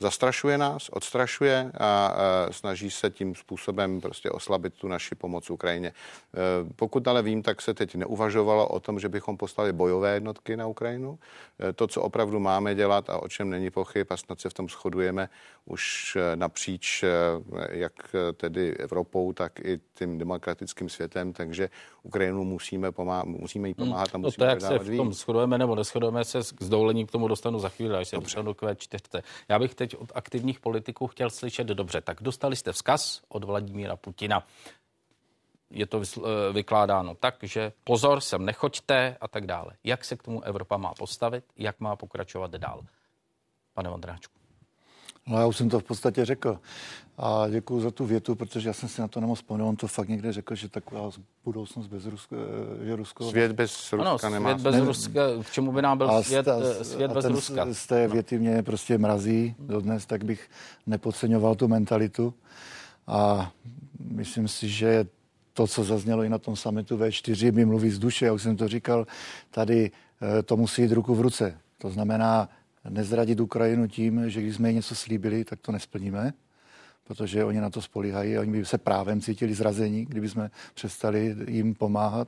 zastrašuje 0.02 0.58
nás, 0.58 0.90
odstrašuje 0.90 1.72
a 1.80 2.16
snaží 2.52 2.92
se 2.92 3.10
tím 3.10 3.36
způsobem 3.36 4.02
prostě 4.02 4.30
oslabit 4.30 4.74
tu 4.74 4.88
naši 4.88 5.16
pomoc 5.16 5.50
Ukrajině. 5.50 5.88
E, 5.88 5.94
pokud 6.76 7.08
ale 7.08 7.22
vím, 7.22 7.44
tak 7.44 7.62
se 7.62 7.74
teď 7.74 7.96
neuvažovalo 7.96 8.68
o 8.68 8.80
tom, 8.80 9.00
že 9.00 9.10
bychom 9.10 9.38
poslali 9.38 9.74
bojové 9.74 10.14
jednotky 10.14 10.58
na 10.58 10.68
Ukrajinu. 10.68 11.20
E, 11.70 11.74
to, 11.74 11.88
co 11.88 12.02
opravdu 12.02 12.40
máme 12.40 12.76
dělat 12.76 13.10
a 13.10 13.24
o 13.24 13.28
čem 13.28 13.50
není 13.50 13.70
pochyb 13.70 14.08
a 14.10 14.18
snad 14.18 14.40
se 14.42 14.50
v 14.50 14.54
tom 14.54 14.70
shodujeme 14.70 15.30
už 15.66 16.16
e, 16.16 16.36
napříč 16.36 17.04
jak 17.70 17.94
tedy 18.38 18.78
Evropou, 18.78 19.34
tak 19.34 19.60
i 19.60 19.80
tím 19.94 20.18
demokratickým 20.18 20.90
světem, 20.90 21.34
takže 21.34 21.70
Ukrajinu 22.04 22.44
musíme, 22.44 22.92
pomáhat, 22.92 23.26
musíme 23.26 23.68
jí 23.68 23.74
pomáhat 23.74 24.10
a 24.14 24.18
musíme 24.18 24.46
no 24.46 24.60
to, 24.60 24.66
jak 24.66 24.80
se 24.80 24.80
v 24.80 24.98
tom 24.98 25.14
shodujeme 25.14 25.58
nebo 25.58 25.76
neschodujeme 25.76 26.26
se 26.26 26.44
s 26.44 26.70
dovolením 26.70 27.08
k 27.08 27.12
tomu 27.12 27.28
dostanu 27.28 27.60
za 27.60 27.70
chvíli, 27.70 27.96
až 27.96 28.08
se 28.08 28.16
dostanu 28.16 28.54
k 28.54 28.62
Q4. 28.62 29.22
Já 29.50 29.60
bych 29.60 29.76
teď 29.76 29.91
od 29.98 30.12
aktivních 30.16 30.60
politiků 30.60 31.08
chtěl 31.08 31.30
slyšet 31.30 31.68
dobře. 31.68 32.02
Tak 32.02 32.18
dostali 32.22 32.56
jste 32.56 32.72
vzkaz 32.72 33.22
od 33.30 33.44
Vladimíra 33.44 33.96
Putina. 33.96 34.48
Je 35.70 35.86
to 35.86 36.02
eh, 36.02 36.54
vykládáno 36.54 37.16
tak, 37.16 37.36
že 37.42 37.72
pozor, 37.84 38.22
sem 38.22 38.46
nechoďte 38.46 39.18
a 39.22 39.28
tak 39.28 39.46
dále. 39.46 39.72
Jak 39.84 40.06
se 40.06 40.16
k 40.16 40.24
tomu 40.24 40.44
Evropa 40.44 40.78
má 40.78 40.94
postavit, 40.94 41.46
jak 41.58 41.80
má 41.80 41.96
pokračovat 41.96 42.52
dál? 42.52 42.82
Pane 43.74 43.90
Vondráčku. 43.90 44.41
No 45.28 45.40
já 45.40 45.48
už 45.48 45.58
jsem 45.58 45.70
to 45.70 45.80
v 45.80 45.84
podstatě 45.84 46.26
řekl. 46.26 46.60
A 47.18 47.50
děkuji 47.50 47.82
za 47.82 47.92
tu 47.92 48.06
větu, 48.06 48.36
protože 48.36 48.70
já 48.70 48.74
jsem 48.74 48.90
si 48.90 49.02
na 49.02 49.08
to 49.08 49.20
nemohl 49.20 49.36
vzpomenout. 49.36 49.70
On 49.70 49.76
to 49.76 49.88
fakt 49.88 50.10
někde 50.10 50.34
řekl, 50.34 50.56
že 50.56 50.70
taková 50.70 51.10
budoucnost 51.46 51.88
bez 51.88 52.06
Ruska, 52.06 52.36
že 52.84 52.96
Rusko... 52.96 53.30
Svět 53.30 53.52
bez 53.52 53.94
Ruska 53.94 54.28
ano, 54.28 54.34
nemá. 54.34 54.50
Svět 54.50 54.64
bez 54.64 54.76
ne, 54.76 54.82
Ruska, 54.82 55.22
k 55.44 55.52
čemu 55.52 55.72
by 55.72 55.82
nám 55.82 55.98
byl 55.98 56.12
a 56.12 56.24
svět, 56.24 56.48
a, 56.48 56.84
svět 56.84 57.12
a 57.12 57.14
bez 57.14 57.26
ten, 57.26 57.34
Ruska? 57.34 57.74
Z 57.74 57.88
té 57.88 58.08
věty 58.08 58.40
mě 58.40 58.64
prostě 58.64 58.98
mrazí 58.98 59.56
dodnes, 59.60 60.06
tak 60.06 60.24
bych 60.24 60.50
nepodceňoval 60.88 61.56
tu 61.56 61.68
mentalitu. 61.68 62.34
A 63.08 63.52
myslím 64.00 64.48
si, 64.48 64.70
že 64.70 65.06
to, 65.54 65.68
co 65.68 65.84
zaznělo 65.84 66.24
i 66.24 66.30
na 66.30 66.38
tom 66.38 66.56
summitu 66.56 66.98
V4, 66.98 67.54
mi 67.54 67.66
mluví 67.66 67.90
z 67.90 68.00
duše, 68.00 68.26
já 68.26 68.34
už 68.34 68.42
jsem 68.42 68.58
to 68.58 68.68
říkal, 68.68 69.08
tady 69.52 69.92
eh, 70.22 70.44
to 70.44 70.58
musí 70.58 70.82
jít 70.82 70.92
ruku 70.92 71.16
v 71.16 71.22
ruce. 71.22 71.58
To 71.78 71.90
znamená 71.90 72.50
nezradit 72.90 73.40
Ukrajinu 73.40 73.88
tím, 73.88 74.30
že 74.30 74.42
když 74.42 74.56
jsme 74.56 74.70
jí 74.70 74.76
něco 74.76 74.96
slíbili, 74.96 75.46
tak 75.46 75.60
to 75.60 75.72
nesplníme, 75.72 76.34
protože 77.04 77.46
oni 77.46 77.62
na 77.62 77.70
to 77.70 77.82
spolíhají 77.82 78.38
a 78.38 78.42
oni 78.42 78.52
by 78.52 78.66
se 78.66 78.78
právem 78.78 79.22
cítili 79.22 79.54
zrazení, 79.54 80.06
kdyby 80.06 80.30
jsme 80.30 80.52
přestali 80.74 81.36
jim 81.48 81.76
pomáhat. 81.76 82.28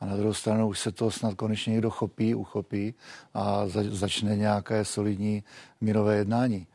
A 0.00 0.06
na 0.06 0.16
druhou 0.16 0.34
stranu 0.34 0.68
už 0.68 0.78
se 0.78 0.92
to 0.92 1.10
snad 1.10 1.34
konečně 1.34 1.72
někdo 1.72 1.90
chopí, 1.90 2.34
uchopí 2.34 2.94
a 3.34 3.62
začne 3.88 4.36
nějaké 4.36 4.84
solidní 4.84 5.44
mírové 5.80 6.16
jednání. 6.16 6.66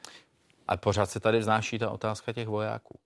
A 0.68 0.78
pořád 0.78 1.10
se 1.10 1.20
tady 1.20 1.40
vznáší 1.40 1.80
ta 1.80 1.90
otázka 1.90 2.34
těch 2.34 2.48
vojáků. 2.48 3.00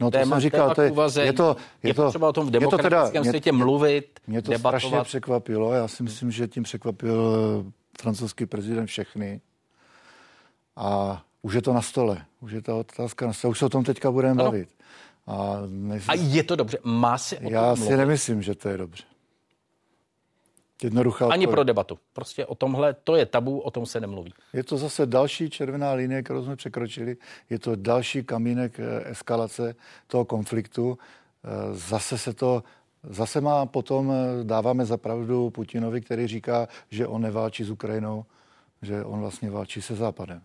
No 0.00 0.10
to 0.10 0.18
téma, 0.18 0.36
jsem 0.36 0.40
říkal, 0.40 0.74
to 0.74 0.82
je, 0.82 0.92
je 1.20 1.32
to, 1.32 1.56
je, 1.82 1.90
je 1.90 1.94
to, 1.94 2.08
třeba 2.08 2.28
o 2.28 2.32
tom 2.32 2.46
v 2.46 2.50
demokratickém 2.50 3.22
teda, 3.22 3.24
světě 3.24 3.52
mě, 3.52 3.64
mluvit, 3.64 4.20
Mě 4.26 4.42
to 4.42 4.50
debatovat. 4.50 4.80
strašně 4.80 5.04
překvapilo, 5.04 5.72
já 5.72 5.88
si 5.88 6.02
myslím, 6.02 6.30
že 6.30 6.48
tím 6.48 6.62
překvapil 6.62 7.36
francouzský 8.00 8.46
prezident 8.46 8.86
všechny. 8.86 9.40
A 10.76 11.22
už 11.42 11.54
je 11.54 11.62
to 11.62 11.72
na 11.72 11.82
stole, 11.82 12.24
už 12.40 12.52
je 12.52 12.62
ta 12.62 12.74
otázka 12.74 13.26
na 13.26 13.32
stole, 13.32 13.50
už 13.50 13.58
se 13.58 13.64
o 13.64 13.68
tom 13.68 13.84
teďka 13.84 14.10
budeme 14.10 14.32
ano. 14.32 14.44
bavit. 14.44 14.68
A, 15.26 15.62
nejsi... 15.66 16.08
a 16.08 16.14
je 16.14 16.42
to 16.42 16.56
dobře, 16.56 16.78
má 16.84 17.18
si 17.18 17.38
o 17.38 17.50
Já 17.50 17.76
si 17.76 17.96
nemyslím, 17.96 18.42
že 18.42 18.54
to 18.54 18.68
je 18.68 18.78
dobře. 18.78 19.04
Jednoduchá 20.82 21.28
Ani 21.28 21.46
pro 21.46 21.64
debatu. 21.64 21.98
Prostě 22.12 22.46
o 22.46 22.54
tomhle, 22.54 22.94
to 22.94 23.16
je 23.16 23.26
tabu, 23.26 23.58
o 23.58 23.70
tom 23.70 23.86
se 23.86 24.00
nemluví. 24.00 24.34
Je 24.52 24.64
to 24.64 24.76
zase 24.76 25.06
další 25.06 25.50
červená 25.50 25.92
linie, 25.92 26.22
kterou 26.22 26.44
jsme 26.44 26.56
překročili. 26.56 27.16
Je 27.50 27.58
to 27.58 27.76
další 27.76 28.24
kamínek 28.24 28.80
eh, 28.80 29.10
eskalace 29.10 29.74
toho 30.06 30.24
konfliktu. 30.24 30.98
Eh, 31.44 31.74
zase 31.74 32.18
se 32.18 32.32
to 32.32 32.62
Zase 33.10 33.40
má 33.40 33.66
potom, 33.66 34.12
eh, 34.12 34.44
dáváme 34.44 34.84
za 34.84 34.96
pravdu 34.96 35.50
Putinovi, 35.50 36.00
který 36.00 36.26
říká, 36.26 36.68
že 36.90 37.06
on 37.06 37.22
neválčí 37.22 37.64
s 37.64 37.70
Ukrajinou, 37.70 38.24
že 38.82 39.04
on 39.04 39.20
vlastně 39.20 39.50
válčí 39.50 39.82
se 39.82 39.94
Západem. 39.94 40.42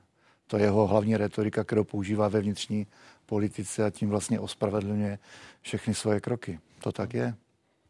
To 0.48 0.58
je 0.58 0.64
jeho 0.64 0.88
hlavní 0.88 1.18
retorika, 1.18 1.64
kterou 1.64 1.84
používá 1.84 2.28
ve 2.28 2.42
vnitřní 2.42 2.88
politice 3.26 3.86
a 3.86 3.90
tím 3.90 4.10
vlastně 4.10 4.40
ospravedlňuje 4.40 5.20
všechny 5.62 5.94
svoje 5.94 6.20
kroky. 6.20 6.60
To 6.84 6.92
tak 6.92 7.14
je. 7.14 7.36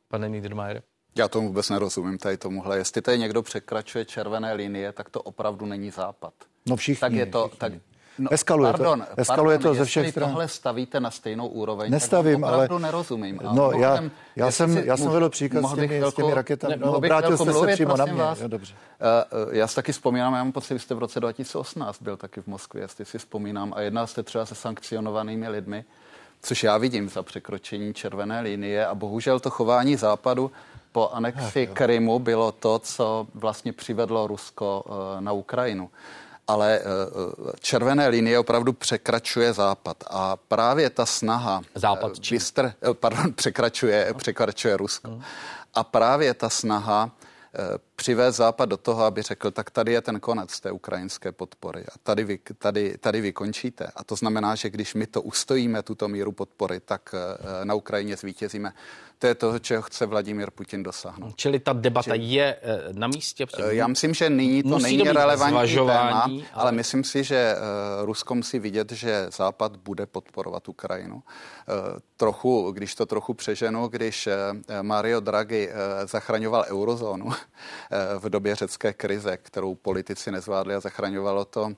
Pane 0.08 0.30
Niedermayer? 0.30 0.82
Já 1.16 1.28
tomu 1.28 1.48
vůbec 1.48 1.70
nerozumím 1.70 2.18
tady 2.18 2.38
tomuhle. 2.38 2.78
Jestli 2.78 3.02
tady 3.02 3.20
někdo 3.20 3.42
překračuje 3.42 4.06
červené 4.06 4.54
linie, 4.54 4.92
tak 4.92 5.10
to 5.10 5.22
opravdu 5.22 5.66
není 5.66 5.92
západ. 5.92 6.34
No 6.66 6.76
všichni. 6.76 7.00
Tak 7.00 7.14
je 7.14 7.26
to, 7.26 7.48
všichni. 7.48 7.60
tak 7.60 7.74
No, 8.20 8.34
eskaluje 8.34 8.72
pardon, 8.72 9.00
to, 9.00 9.22
eskaluje 9.22 9.58
pardon, 9.58 9.72
to 9.72 9.80
ze 9.80 9.86
všech 9.86 10.10
stran. 10.10 10.30
tohle 10.30 10.48
stavíte 10.48 11.00
na 11.00 11.12
stejnou 11.12 11.48
úroveň, 11.48 11.92
Nestavím, 11.92 12.42
tak 12.42 12.52
opravdu 12.52 12.76
ale... 12.76 12.82
nerozumím. 12.82 13.40
A 13.46 13.54
no, 13.54 13.72
já, 13.72 14.04
já, 14.36 14.52
jsem, 14.52 14.78
já 14.78 14.98
jsem 14.98 15.12
vedl 15.12 15.30
příklad 15.30 15.70
s 15.70 15.76
těmi, 15.76 16.02
s 16.02 16.14
těmi 16.14 16.34
raketami. 16.34 16.76
Ne, 16.76 16.86
no, 16.86 16.94
obrátil 16.94 17.38
jste 17.38 17.54
se 17.54 17.68
přímo 17.68 17.98
na 17.98 18.06
mě. 18.06 18.14
Vás. 18.14 18.40
Jo, 18.40 18.48
dobře. 18.48 18.74
Uh, 19.48 19.56
já 19.56 19.68
si 19.68 19.76
taky 19.76 19.92
vzpomínám, 19.92 20.34
já 20.34 20.44
mám 20.44 20.52
pocit, 20.52 20.74
že 20.74 20.80
jste 20.80 20.96
v 20.96 21.00
roce 21.00 21.20
2018 21.20 22.02
byl 22.02 22.18
taky 22.18 22.42
v 22.42 22.48
Moskvě, 22.48 22.84
jestli 22.84 23.06
si 23.06 23.18
vzpomínám, 23.18 23.74
a 23.76 23.82
jednal 23.82 24.08
jste 24.08 24.24
třeba 24.24 24.46
se 24.46 24.56
sankcionovanými 24.56 25.50
lidmi, 25.50 25.86
což 26.42 26.64
já 26.64 26.78
vidím 26.78 27.10
za 27.10 27.24
překročení 27.24 27.94
červené 27.94 28.42
linie 28.42 28.86
a 28.86 28.96
bohužel 28.96 29.40
to 29.40 29.50
chování 29.50 29.96
západu 29.96 30.52
po 30.92 31.10
anexi 31.10 31.68
Krymu 31.68 32.20
bylo 32.20 32.52
to, 32.52 32.80
co 32.80 33.28
vlastně 33.34 33.74
přivedlo 33.74 34.28
Rusko 34.28 34.84
uh, 34.86 35.22
na 35.22 35.32
Ukrajinu 35.32 35.90
ale 36.52 36.80
eh, 36.80 36.84
eh, 36.84 37.52
červené 37.60 38.08
linie 38.08 38.40
opravdu 38.40 38.74
překračuje 38.74 39.54
západ. 39.54 40.04
A 40.10 40.38
právě 40.38 40.90
ta 40.90 41.06
snaha... 41.06 41.62
Západ 41.76 42.12
eh, 42.18 42.32
Vystr, 42.32 42.74
pardon, 42.94 43.34
překračuje, 43.36 44.14
překračuje 44.18 44.78
Rusko. 44.78 45.08
Hmm. 45.12 45.22
A 45.74 45.84
právě 45.84 46.34
ta 46.34 46.50
snaha 46.50 47.12
přivést 48.02 48.36
Západ 48.36 48.70
do 48.70 48.78
toho, 48.78 49.04
aby 49.04 49.22
řekl, 49.22 49.52
tak 49.52 49.70
tady 49.70 49.94
je 49.94 50.02
ten 50.02 50.20
konec 50.20 50.60
té 50.60 50.72
ukrajinské 50.72 51.32
podpory 51.32 51.82
a 51.82 51.94
tady 52.04 52.24
vy, 52.24 52.40
tady, 52.58 52.98
tady 52.98 53.22
vy 53.22 53.34
končíte. 53.34 53.88
A 53.96 54.04
to 54.04 54.16
znamená, 54.16 54.56
že 54.56 54.70
když 54.70 54.94
my 54.94 55.08
to 55.08 55.22
ustojíme, 55.22 55.84
tuto 55.84 56.08
míru 56.08 56.32
podpory, 56.32 56.80
tak 56.80 57.16
na 57.64 57.74
Ukrajině 57.74 58.18
zvítězíme. 58.18 58.74
To 59.22 59.28
je 59.28 59.36
toho, 59.36 59.60
čeho 59.60 59.82
chce 59.82 60.06
Vladimír 60.06 60.52
Putin 60.52 60.84
dosáhnout. 60.84 61.36
Čili 61.36 61.60
ta 61.60 61.74
debata 61.74 62.16
Čili, 62.16 62.26
je 62.26 62.58
eh, 62.62 62.94
na 62.94 63.08
místě? 63.08 63.46
Eh, 63.60 63.76
já 63.76 63.88
myslím, 63.88 64.14
že 64.14 64.30
nyní 64.30 64.64
to 64.64 64.70
Musí 64.70 64.84
není 64.84 65.04
to 65.04 65.14
relevantní 65.14 65.76
téma, 65.76 66.22
ale... 66.22 66.42
ale 66.54 66.72
myslím 66.72 67.04
si, 67.04 67.24
že 67.24 67.56
Rusko 68.02 68.36
musí 68.36 68.60
vidět, 68.60 68.92
že 68.92 69.28
Západ 69.30 69.78
bude 69.78 70.06
podporovat 70.06 70.70
Ukrajinu. 70.70 71.24
Trochu, 72.18 72.72
když 72.72 72.96
to 72.96 73.06
trochu 73.06 73.34
přeženu, 73.34 73.88
když 73.88 74.30
Mario 74.82 75.20
Draghi 75.20 75.70
zachraňoval 76.06 76.66
eurozónu 76.68 77.32
v 78.20 78.30
době 78.30 78.56
řecké 78.56 78.94
krize, 78.94 79.38
kterou 79.38 79.76
politici 79.76 80.32
nezvládli 80.32 80.76
a 80.76 80.80
zachraňovalo 80.80 81.46
to, 81.46 81.64
uh, 81.64 81.74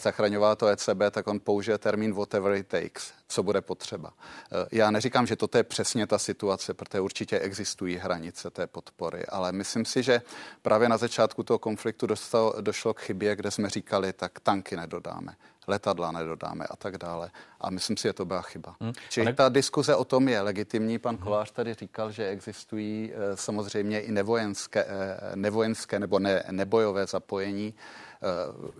zachraňovalo 0.00 0.56
to 0.56 0.66
ECB, 0.66 1.00
tak 1.10 1.26
on 1.26 1.40
použije 1.40 1.78
termín 1.78 2.14
whatever 2.14 2.52
it 2.52 2.66
takes, 2.66 3.12
co 3.28 3.42
bude 3.42 3.60
potřeba. 3.60 4.08
Uh, 4.08 4.58
já 4.72 4.90
neříkám, 4.90 5.26
že 5.26 5.36
toto 5.36 5.58
je 5.58 5.64
přesně 5.64 6.06
ta 6.06 6.18
situace, 6.18 6.50
situace, 6.50 6.74
protože 6.74 7.00
určitě 7.00 7.38
existují 7.38 7.96
hranice 7.96 8.50
té 8.50 8.66
podpory, 8.66 9.26
ale 9.26 9.52
myslím 9.52 9.84
si, 9.84 10.02
že 10.02 10.22
právě 10.62 10.88
na 10.88 10.96
začátku 10.96 11.42
toho 11.42 11.58
konfliktu 11.58 12.06
dostalo, 12.06 12.54
došlo 12.60 12.94
k 12.94 13.00
chybě, 13.00 13.36
kde 13.36 13.50
jsme 13.50 13.68
říkali, 13.70 14.12
tak 14.12 14.40
tanky 14.40 14.76
nedodáme, 14.76 15.36
letadla 15.70 16.12
nedodáme 16.12 16.64
a 16.70 16.76
tak 16.76 16.98
dále. 16.98 17.30
A 17.60 17.70
myslím 17.70 17.96
si, 17.96 18.02
že 18.02 18.12
to 18.12 18.24
byla 18.24 18.42
chyba. 18.42 18.74
Hmm. 18.80 18.92
Čili 19.08 19.26
Ale... 19.26 19.34
ta 19.34 19.48
diskuze 19.48 19.94
o 19.96 20.04
tom 20.04 20.28
je 20.28 20.40
legitimní. 20.40 20.98
Pan 20.98 21.14
hmm. 21.14 21.24
Kolář 21.24 21.50
tady 21.50 21.74
říkal, 21.74 22.10
že 22.10 22.28
existují 22.28 23.12
eh, 23.12 23.36
samozřejmě 23.36 24.00
i 24.00 24.12
nevojenské, 24.12 24.84
eh, 24.84 25.36
nevojenské 25.36 25.98
nebo 25.98 26.18
ne, 26.18 26.42
nebojové 26.50 27.06
zapojení. 27.06 27.74
Eh, 27.74 28.26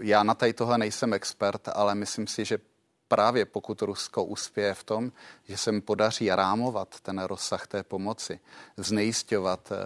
já 0.01 0.23
na 0.23 0.35
tady 0.35 0.53
tohle 0.53 0.79
nejsem 0.79 1.13
expert, 1.13 1.69
ale 1.73 1.95
myslím 1.95 2.27
si, 2.27 2.45
že 2.45 2.59
právě 3.11 3.45
pokud 3.45 3.83
Rusko 3.83 4.25
uspěje 4.25 4.75
v 4.75 4.85
tom, 4.85 5.13
že 5.49 5.57
se 5.57 5.73
mu 5.73 5.81
podaří 5.81 6.31
rámovat 6.31 7.01
ten 7.01 7.19
rozsah 7.19 7.67
té 7.67 7.83
pomoci, 7.83 8.41
znejistovat 8.77 9.73
e, 9.73 9.77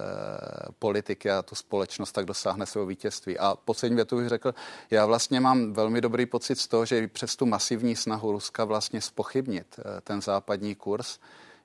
politiky 0.79 1.31
a 1.31 1.43
tu 1.43 1.55
společnost, 1.55 2.13
tak 2.13 2.25
dosáhne 2.27 2.67
svého 2.67 2.87
vítězství. 2.87 3.39
A 3.39 3.57
poslední 3.65 3.97
větu 3.97 4.17
bych 4.17 4.29
řekl, 4.29 4.55
já 4.91 5.07
vlastně 5.07 5.41
mám 5.41 5.73
velmi 5.73 6.01
dobrý 6.01 6.27
pocit 6.27 6.59
z 6.59 6.69
toho, 6.69 6.85
že 6.85 7.09
přes 7.09 7.37
tu 7.37 7.47
masivní 7.47 7.97
snahu 7.97 8.33
Ruska 8.33 8.65
vlastně 8.65 9.01
spochybnit 9.01 9.77
e, 9.79 10.01
ten 10.01 10.23
západní 10.23 10.75
kurz, 10.75 11.19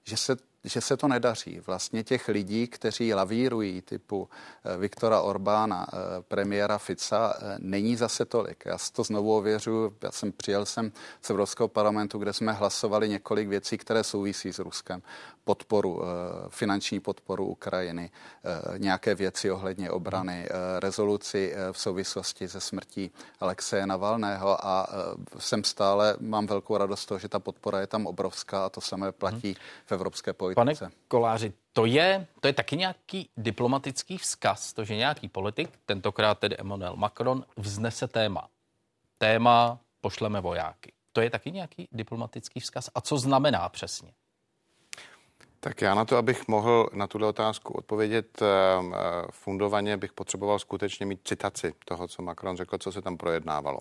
že 0.04 0.18
se 0.18 0.38
že 0.63 0.82
se 0.82 0.98
to 0.98 1.08
nedaří. 1.08 1.60
Vlastně 1.60 2.04
těch 2.04 2.28
lidí, 2.28 2.68
kteří 2.68 3.13
lavírují 3.13 3.82
typu 3.82 4.30
eh, 4.63 4.78
Viktora 4.78 5.22
Orbána, 5.22 5.88
eh, 5.94 5.98
premiéra 6.28 6.78
Fica, 6.78 7.34
eh, 7.38 7.56
není 7.60 7.96
zase 7.96 8.25
tolik. 8.25 8.63
Já 8.66 8.78
si 8.78 8.94
to 8.94 9.04
znovu 9.04 9.38
ověřuji. 9.38 9.96
Já 10.04 10.12
jsem 10.12 10.32
přijel 10.32 10.66
jsem 10.66 10.92
z 11.22 11.30
Evropského 11.30 11.68
parlamentu, 11.68 12.18
kde 12.18 12.34
jsme 12.34 12.51
hlasovali 12.51 13.10
několik 13.10 13.48
věcí, 13.48 13.78
které 13.78 14.04
souvisí 14.04 14.54
s 14.54 14.60
Ruskem. 14.60 15.01
Podporu, 15.44 16.01
finanční 16.50 17.00
podporu 17.00 17.46
Ukrajiny, 17.46 18.12
nějaké 18.78 19.16
věci 19.16 19.51
ohledně 19.51 19.92
obrany, 19.92 20.48
rezoluci 20.80 21.54
v 21.72 21.80
souvislosti 21.80 22.48
se 22.48 22.62
smrtí 22.62 23.12
Alexeje 23.39 23.88
Navalného 23.88 24.66
a 24.66 24.88
jsem 25.38 25.63
stále, 25.63 26.16
mám 26.20 26.48
velkou 26.48 26.78
radost 26.78 27.01
z 27.01 27.06
toho, 27.06 27.20
že 27.20 27.30
ta 27.30 27.39
podpora 27.39 27.80
je 27.80 27.88
tam 27.88 28.08
obrovská 28.08 28.66
a 28.66 28.70
to 28.70 28.82
samé 28.82 29.12
platí 29.12 29.56
v 29.86 29.92
Evropské 29.92 30.34
politice. 30.34 30.59
Pane 30.60 30.74
Koláři, 31.08 31.54
to 31.74 31.86
je, 31.86 32.28
to 32.39 32.48
je 32.48 32.54
taky 32.54 32.78
nějaký 32.78 33.30
diplomatický 33.38 34.18
vzkaz, 34.18 34.74
to, 34.74 34.84
že 34.84 34.96
nějaký 34.96 35.28
politik, 35.28 35.70
tentokrát 35.86 36.39
tedy 36.39 36.58
Emmanuel 36.58 36.96
Macron, 36.96 37.46
vznese 37.58 38.08
téma. 38.08 38.50
Téma 39.18 39.80
pošleme 40.01 40.42
vojáky. 40.42 40.92
To 41.12 41.22
je 41.22 41.30
taky 41.30 41.51
nějaký 41.51 41.88
diplomatický 41.92 42.60
vzkaz. 42.60 42.89
A 42.96 43.01
co 43.01 43.18
znamená 43.18 43.70
přesně? 43.70 44.12
Tak 45.60 45.82
já 45.82 45.96
na 45.96 46.06
to, 46.06 46.18
abych 46.18 46.48
mohl 46.48 46.89
na 46.94 47.08
tuto 47.08 47.30
otázku 47.30 47.74
odpovědět 47.74 48.42
eh, 48.42 48.46
eh, 48.46 48.98
fundovaně, 49.32 49.98
bych 49.98 50.13
potřeboval 50.13 50.60
skutečně 50.60 51.06
mít 51.06 51.20
citaci 51.24 51.74
toho, 51.86 52.08
co 52.08 52.22
Macron 52.22 52.58
řekl, 52.58 52.78
co 52.78 52.92
se 52.92 53.01
tam 53.01 53.18
projednávalo. 53.18 53.80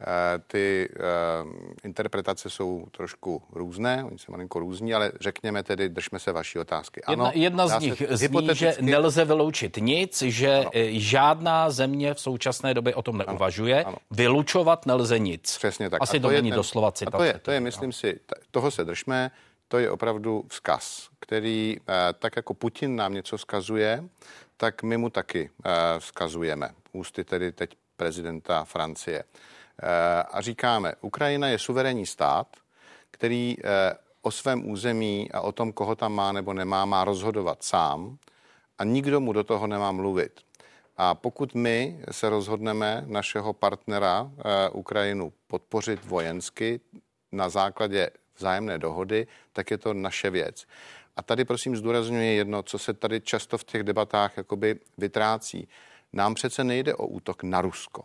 Eh, 0.00 0.38
ty 0.46 0.88
uh, 1.44 1.52
interpretace 1.84 2.50
jsou 2.50 2.86
trošku 2.90 3.42
různé, 3.52 4.04
oni 4.04 4.18
jsou 4.18 4.32
malinko 4.32 4.58
různí, 4.58 4.94
ale 4.94 5.12
řekněme 5.20 5.62
tedy, 5.62 5.88
držme 5.88 6.18
se 6.18 6.32
vaší 6.32 6.58
otázky. 6.58 7.02
Ano, 7.02 7.24
jedna, 7.24 7.42
jedna 7.42 7.66
z 7.66 7.82
nich 7.82 8.02
zní, 8.10 8.18
hypoteticky... 8.20 8.64
že 8.64 8.76
nelze 8.80 9.24
vyloučit 9.24 9.76
nic, 9.76 10.22
že 10.22 10.58
ano. 10.58 10.70
Eh, 10.74 10.90
žádná 10.92 11.70
země 11.70 12.14
v 12.14 12.20
současné 12.20 12.74
době 12.74 12.94
o 12.94 13.02
tom 13.02 13.18
neuvažuje. 13.18 13.84
Ano, 13.84 13.88
ano. 13.88 13.96
Vylučovat 14.10 14.86
nelze 14.86 15.18
nic. 15.18 15.58
Přesně 15.58 15.90
tak. 15.90 16.02
Asi 16.02 16.20
to, 16.20 16.28
to 16.28 16.32
není 16.32 16.50
ten, 16.50 16.56
doslova 16.56 16.92
citace. 16.92 17.16
to 17.16 17.24
je, 17.24 17.38
to 17.42 17.50
je, 17.50 17.60
myslím 17.60 17.92
si, 17.92 18.20
toho 18.50 18.70
se 18.70 18.84
držme, 18.84 19.30
to 19.68 19.78
je 19.78 19.90
opravdu 19.90 20.44
vzkaz, 20.48 21.08
který 21.20 21.76
tak 22.18 22.36
jako 22.36 22.54
Putin 22.54 22.96
nám 22.96 23.14
něco 23.14 23.36
vzkazuje, 23.36 24.04
tak 24.56 24.82
my 24.82 24.96
mu 24.96 25.10
taky 25.10 25.50
vzkazujeme. 25.98 26.70
Ústy 26.92 27.24
tedy 27.24 27.52
teď 27.52 27.70
prezidenta 27.96 28.64
Francie. 28.64 29.24
Eh, 29.82 30.22
a 30.22 30.40
říkáme, 30.40 30.92
Ukrajina 31.00 31.48
je 31.48 31.58
suverénní 31.58 32.06
stát, 32.06 32.46
který 33.10 33.56
eh, 33.58 33.94
o 34.22 34.30
svém 34.30 34.70
území 34.70 35.32
a 35.32 35.40
o 35.40 35.52
tom, 35.52 35.72
koho 35.72 35.96
tam 35.96 36.12
má 36.12 36.32
nebo 36.32 36.52
nemá, 36.52 36.84
má 36.84 37.04
rozhodovat 37.04 37.62
sám 37.62 38.18
a 38.78 38.84
nikdo 38.84 39.20
mu 39.20 39.32
do 39.32 39.44
toho 39.44 39.66
nemá 39.66 39.92
mluvit. 39.92 40.40
A 40.96 41.14
pokud 41.14 41.54
my 41.54 42.00
se 42.10 42.28
rozhodneme 42.28 43.04
našeho 43.06 43.52
partnera 43.52 44.30
eh, 44.38 44.70
Ukrajinu 44.70 45.32
podpořit 45.46 46.04
vojensky 46.04 46.80
na 47.32 47.48
základě 47.48 48.10
vzájemné 48.36 48.78
dohody, 48.78 49.26
tak 49.52 49.70
je 49.70 49.78
to 49.78 49.94
naše 49.94 50.30
věc. 50.30 50.66
A 51.16 51.22
tady 51.22 51.44
prosím 51.44 51.76
zdůrazňuje 51.76 52.34
jedno, 52.34 52.62
co 52.62 52.78
se 52.78 52.94
tady 52.94 53.20
často 53.20 53.58
v 53.58 53.64
těch 53.64 53.82
debatách 53.82 54.36
jakoby 54.36 54.80
vytrácí. 54.98 55.68
Nám 56.12 56.34
přece 56.34 56.64
nejde 56.64 56.94
o 56.94 57.06
útok 57.06 57.42
na 57.42 57.60
Rusko. 57.60 58.04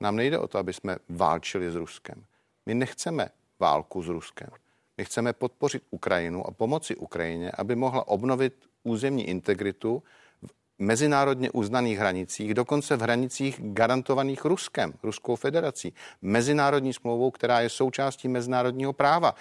Nám 0.00 0.16
nejde 0.16 0.38
o 0.38 0.48
to, 0.48 0.58
aby 0.58 0.72
jsme 0.72 0.96
válčili 1.08 1.70
s 1.70 1.74
Ruskem. 1.74 2.24
My 2.66 2.74
nechceme 2.74 3.28
válku 3.60 4.02
s 4.02 4.08
Ruskem. 4.08 4.48
My 4.96 5.04
chceme 5.04 5.32
podpořit 5.32 5.82
Ukrajinu 5.90 6.46
a 6.46 6.50
pomoci 6.50 6.96
Ukrajině, 6.96 7.50
aby 7.50 7.76
mohla 7.76 8.08
obnovit 8.08 8.54
územní 8.82 9.28
integritu 9.28 10.02
v 10.42 10.52
mezinárodně 10.78 11.50
uznaných 11.50 11.98
hranicích, 11.98 12.54
dokonce 12.54 12.96
v 12.96 13.00
hranicích 13.00 13.60
garantovaných 13.60 14.44
Ruskem, 14.44 14.92
Ruskou 15.02 15.36
federací, 15.36 15.94
mezinárodní 16.22 16.92
smlouvou, 16.92 17.30
která 17.30 17.60
je 17.60 17.68
součástí 17.68 18.28
mezinárodního 18.28 18.92
práva. 18.92 19.34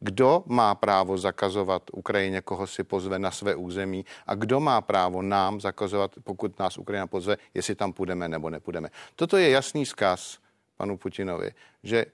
Kdo 0.00 0.44
má 0.46 0.74
právo 0.74 1.18
zakazovat 1.18 1.82
Ukrajině, 1.92 2.40
koho 2.40 2.66
si 2.66 2.84
pozve 2.84 3.18
na 3.18 3.30
své 3.30 3.54
území 3.54 4.04
a 4.26 4.34
kdo 4.34 4.60
má 4.60 4.80
právo 4.80 5.22
nám 5.22 5.60
zakazovat, 5.60 6.14
pokud 6.24 6.58
nás 6.58 6.78
Ukrajina 6.78 7.06
pozve, 7.06 7.36
jestli 7.54 7.74
tam 7.74 7.92
půjdeme 7.92 8.28
nebo 8.28 8.50
nepůjdeme. 8.50 8.88
Toto 9.16 9.36
je 9.36 9.50
jasný 9.50 9.86
zkaz 9.86 10.38
panu 10.76 10.96
Putinovi, 10.96 11.52
že 11.82 12.06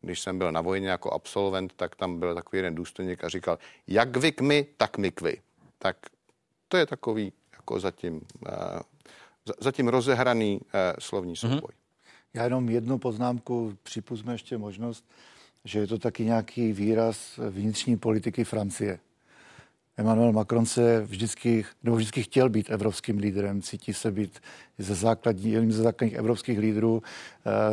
když 0.00 0.20
jsem 0.20 0.38
byl 0.38 0.52
na 0.52 0.60
vojně 0.60 0.88
jako 0.88 1.10
absolvent, 1.12 1.72
tak 1.76 1.96
tam 1.96 2.18
byl 2.18 2.34
takový 2.34 2.58
jeden 2.58 2.74
důstojník 2.74 3.24
a 3.24 3.28
říkal, 3.28 3.58
jak 3.86 4.16
vy 4.16 4.32
k 4.32 4.40
my, 4.40 4.66
tak 4.76 4.98
my 4.98 5.10
k 5.10 5.20
vy. 5.20 5.40
Tak 5.78 5.96
to 6.68 6.76
je 6.76 6.86
takový 6.86 7.32
jako 7.52 7.80
zatím, 7.80 8.14
uh, 8.14 8.80
zatím 9.60 9.88
rozehraný 9.88 10.60
uh, 10.60 10.68
slovní 10.98 11.36
souboj. 11.36 11.58
Mm-hmm. 11.60 11.84
Já 12.34 12.44
jenom 12.44 12.68
jednu 12.68 12.98
poznámku, 12.98 13.78
připustme 13.82 14.34
ještě 14.34 14.58
možnost, 14.58 15.04
že 15.64 15.78
je 15.78 15.86
to 15.86 15.98
taky 15.98 16.24
nějaký 16.24 16.72
výraz 16.72 17.40
vnitřní 17.50 17.96
politiky 17.96 18.44
Francie. 18.44 18.98
Emmanuel 19.96 20.32
Macron 20.32 20.66
se 20.66 21.00
vždycky, 21.00 21.64
nebo 21.82 21.96
vždycky 21.96 22.22
chtěl 22.22 22.48
být 22.48 22.70
evropským 22.70 23.18
lídrem, 23.18 23.62
cítí 23.62 23.94
se 23.94 24.10
být 24.10 24.40
ze 24.78 24.94
základní, 24.94 25.50
jedním 25.50 25.72
ze 25.72 25.82
základních 25.82 26.18
evropských 26.18 26.58
lídrů, 26.58 27.02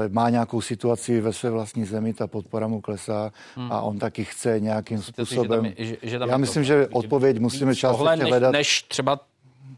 e, 0.05 0.09
má 0.09 0.29
nějakou 0.29 0.61
situaci 0.61 1.21
ve 1.21 1.33
své 1.33 1.49
vlastní 1.49 1.85
zemi, 1.85 2.13
ta 2.13 2.27
podpora 2.27 2.67
mu 2.67 2.81
klesá 2.81 3.31
hmm. 3.55 3.71
a 3.71 3.81
on 3.81 3.99
taky 3.99 4.25
chce 4.25 4.59
nějakým 4.59 4.97
Myslíte 4.97 5.25
způsobem. 5.25 5.65
Si, 5.65 5.69
že 5.69 5.75
tam 5.75 5.85
je, 5.85 5.85
že, 5.85 6.09
že 6.09 6.19
tam 6.19 6.29
Já 6.29 6.37
myslím, 6.37 6.63
to, 6.63 6.67
že 6.67 6.87
odpověď 6.87 7.39
musíme 7.39 7.75
částečně 7.75 8.25
hledat. 8.25 8.51
Než 8.51 8.81
třeba 8.83 9.19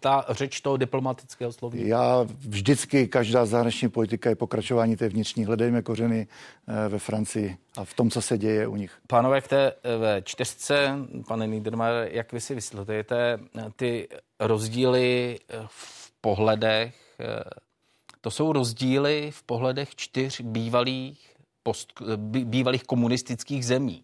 ta 0.03 0.25
řeč 0.29 0.61
toho 0.61 0.77
diplomatického 0.77 1.51
slovníku? 1.51 1.87
Já 1.87 2.23
vždycky, 2.23 3.07
každá 3.07 3.45
zahraniční 3.45 3.89
politika 3.89 4.29
je 4.29 4.35
pokračování 4.35 4.97
té 4.97 5.09
vnitřní. 5.09 5.45
Hledejme 5.45 5.81
kořeny 5.81 6.27
eh, 6.67 6.89
ve 6.89 6.99
Francii 6.99 7.57
a 7.77 7.85
v 7.85 7.93
tom, 7.93 8.09
co 8.09 8.21
se 8.21 8.37
děje 8.37 8.67
u 8.67 8.75
nich. 8.75 8.97
Pánové, 9.07 9.41
k 9.41 9.47
té 9.47 9.71
eh, 9.71 9.97
ve 9.97 10.21
čtyřce, 10.21 10.97
pane 11.27 11.47
Niedermayer, 11.47 12.09
jak 12.11 12.33
vy 12.33 12.41
si 12.41 12.55
vysvětlujete 12.55 13.39
eh, 13.57 13.65
ty 13.75 14.09
rozdíly 14.39 15.39
v 15.67 16.11
pohledech, 16.21 16.95
to 18.21 18.31
jsou 18.31 18.53
rozdíly 18.53 19.31
v 19.31 19.43
pohledech 19.43 19.95
čtyř 19.95 20.41
bývalých, 20.41 21.35
post, 21.63 22.01
bývalých 22.25 22.83
komunistických 22.83 23.65
zemí. 23.65 24.03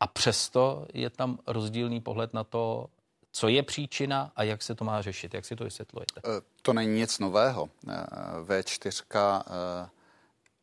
A 0.00 0.06
přesto 0.06 0.86
je 0.94 1.10
tam 1.10 1.38
rozdílný 1.46 2.00
pohled 2.00 2.34
na 2.34 2.44
to, 2.44 2.86
co 3.36 3.48
je 3.48 3.62
příčina 3.62 4.32
a 4.36 4.42
jak 4.42 4.62
se 4.62 4.74
to 4.74 4.84
má 4.84 5.02
řešit? 5.02 5.34
Jak 5.34 5.44
si 5.44 5.56
to 5.56 5.64
vysvětlujete? 5.64 6.20
Eh, 6.24 6.40
to 6.62 6.72
není 6.72 6.94
nic 6.94 7.18
nového. 7.18 7.68
Eh, 7.88 7.92
V4 8.42 9.42
eh, 9.46 9.88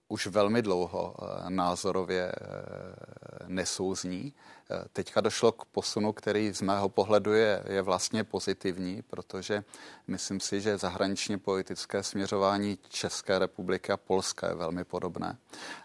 už 0.08 0.28
velmi 0.28 0.62
dlouho 0.62 1.16
názorově 1.50 2.32
nesouzní. 3.48 4.34
Teďka 4.94 5.22
došlo 5.22 5.52
k 5.52 5.66
posunu, 5.66 6.14
který 6.14 6.54
z 6.54 6.62
mého 6.62 6.90
pohledu 6.90 7.34
je, 7.34 7.64
je 7.70 7.82
vlastně 7.82 8.24
pozitivní, 8.24 9.02
protože 9.02 9.64
myslím 10.08 10.40
si, 10.40 10.62
že 10.62 10.78
zahraničně 10.78 11.38
politické 11.38 12.04
směřování 12.04 12.78
České 12.90 13.40
republiky 13.40 13.92
a 13.92 13.98
Polska 13.98 14.48
je 14.48 14.56
velmi 14.56 14.84
podobné 14.84 15.38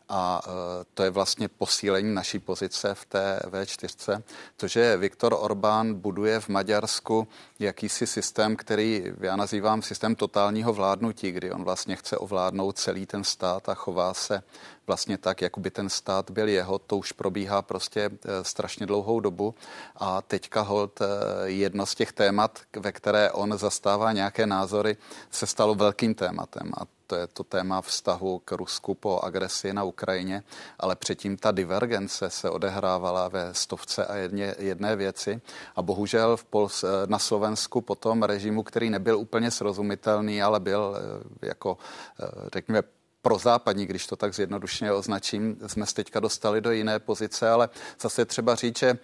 a 0.09 0.41
e, 0.45 0.85
to 0.95 1.03
je 1.03 1.11
vlastně 1.11 1.49
posílení 1.49 2.15
naší 2.15 2.39
pozice 2.39 2.95
v 2.95 3.05
té 3.05 3.41
V4. 3.45 4.23
To, 4.57 4.69
že 4.69 4.97
Viktor 4.97 5.37
Orbán 5.39 5.95
buduje 5.95 6.41
v 6.41 6.49
Maďarsku 6.49 7.29
jakýsi 7.59 8.07
systém, 8.07 8.57
který 8.57 9.05
já 9.21 9.37
nazývám 9.37 9.83
systém 9.83 10.15
totálního 10.15 10.73
vládnutí, 10.73 11.33
kdy 11.33 11.53
on 11.53 11.65
vlastně 11.65 11.97
chce 11.97 12.17
ovládnout 12.17 12.79
celý 12.79 13.07
ten 13.07 13.25
stát 13.25 13.69
a 13.69 13.75
chová 13.75 14.15
se 14.15 14.43
vlastně 14.89 15.19
tak, 15.19 15.43
jako 15.43 15.61
by 15.61 15.71
ten 15.71 15.89
stát 15.89 16.31
byl 16.31 16.49
jeho, 16.49 16.79
to 16.79 16.97
už 16.97 17.13
probíhá 17.13 17.63
prostě 17.63 18.11
e, 18.11 18.45
strašně 18.45 18.87
dlouhou 18.87 19.21
dobu. 19.21 19.55
A 19.97 20.23
teďka 20.23 20.61
hold 20.61 21.01
e, 21.01 21.05
jedno 21.45 21.87
z 21.87 21.95
těch 21.95 22.13
témat, 22.13 22.59
ve 22.77 22.93
které 22.93 23.31
on 23.31 23.59
zastává 23.59 24.13
nějaké 24.13 24.47
názory, 24.47 24.97
se 25.31 25.47
stalo 25.47 25.75
velkým 25.75 26.15
tématem. 26.15 26.73
A 26.77 26.99
to 27.09 27.17
je 27.17 27.27
to 27.27 27.45
téma 27.45 27.81
vztahu 27.81 28.39
k 28.45 28.53
Rusku 28.53 28.95
po 28.95 29.21
agresi 29.21 29.73
na 29.73 29.85
Ukrajině, 29.85 30.43
ale 30.79 30.97
předtím 30.97 31.37
ta 31.37 31.51
divergence 31.51 32.31
se 32.31 32.51
odehrávala 32.51 33.29
ve 33.29 33.55
stovce 33.55 34.07
a 34.07 34.15
jedně, 34.17 34.55
jedné 34.59 34.97
věci. 34.97 35.41
A 35.77 35.83
bohužel 35.83 36.37
v 36.37 36.45
Pols, 36.45 36.85
na 37.07 37.19
Slovensku 37.19 37.81
potom 37.81 38.23
režimu, 38.23 38.63
který 38.63 38.91
nebyl 38.91 39.19
úplně 39.19 39.51
srozumitelný, 39.51 40.43
ale 40.43 40.61
byl 40.61 40.97
eh, 40.97 41.47
jako, 41.47 41.79
eh, 42.21 42.27
řekněme, 42.53 42.83
pro 43.29 43.39
západní, 43.39 43.87
když 43.87 44.07
to 44.07 44.17
tak 44.17 44.35
zjednodušně 44.35 44.93
označím, 44.93 45.57
jsme 45.67 45.87
se 45.87 45.95
teďka 45.95 46.21
dostali 46.21 46.61
do 46.61 46.71
jiné 46.71 46.99
pozice, 46.99 47.51
ale 47.51 47.69
zase 48.01 48.25
třeba 48.25 48.55
říct, 48.55 48.79
že 48.79 48.89
eh, 48.89 48.97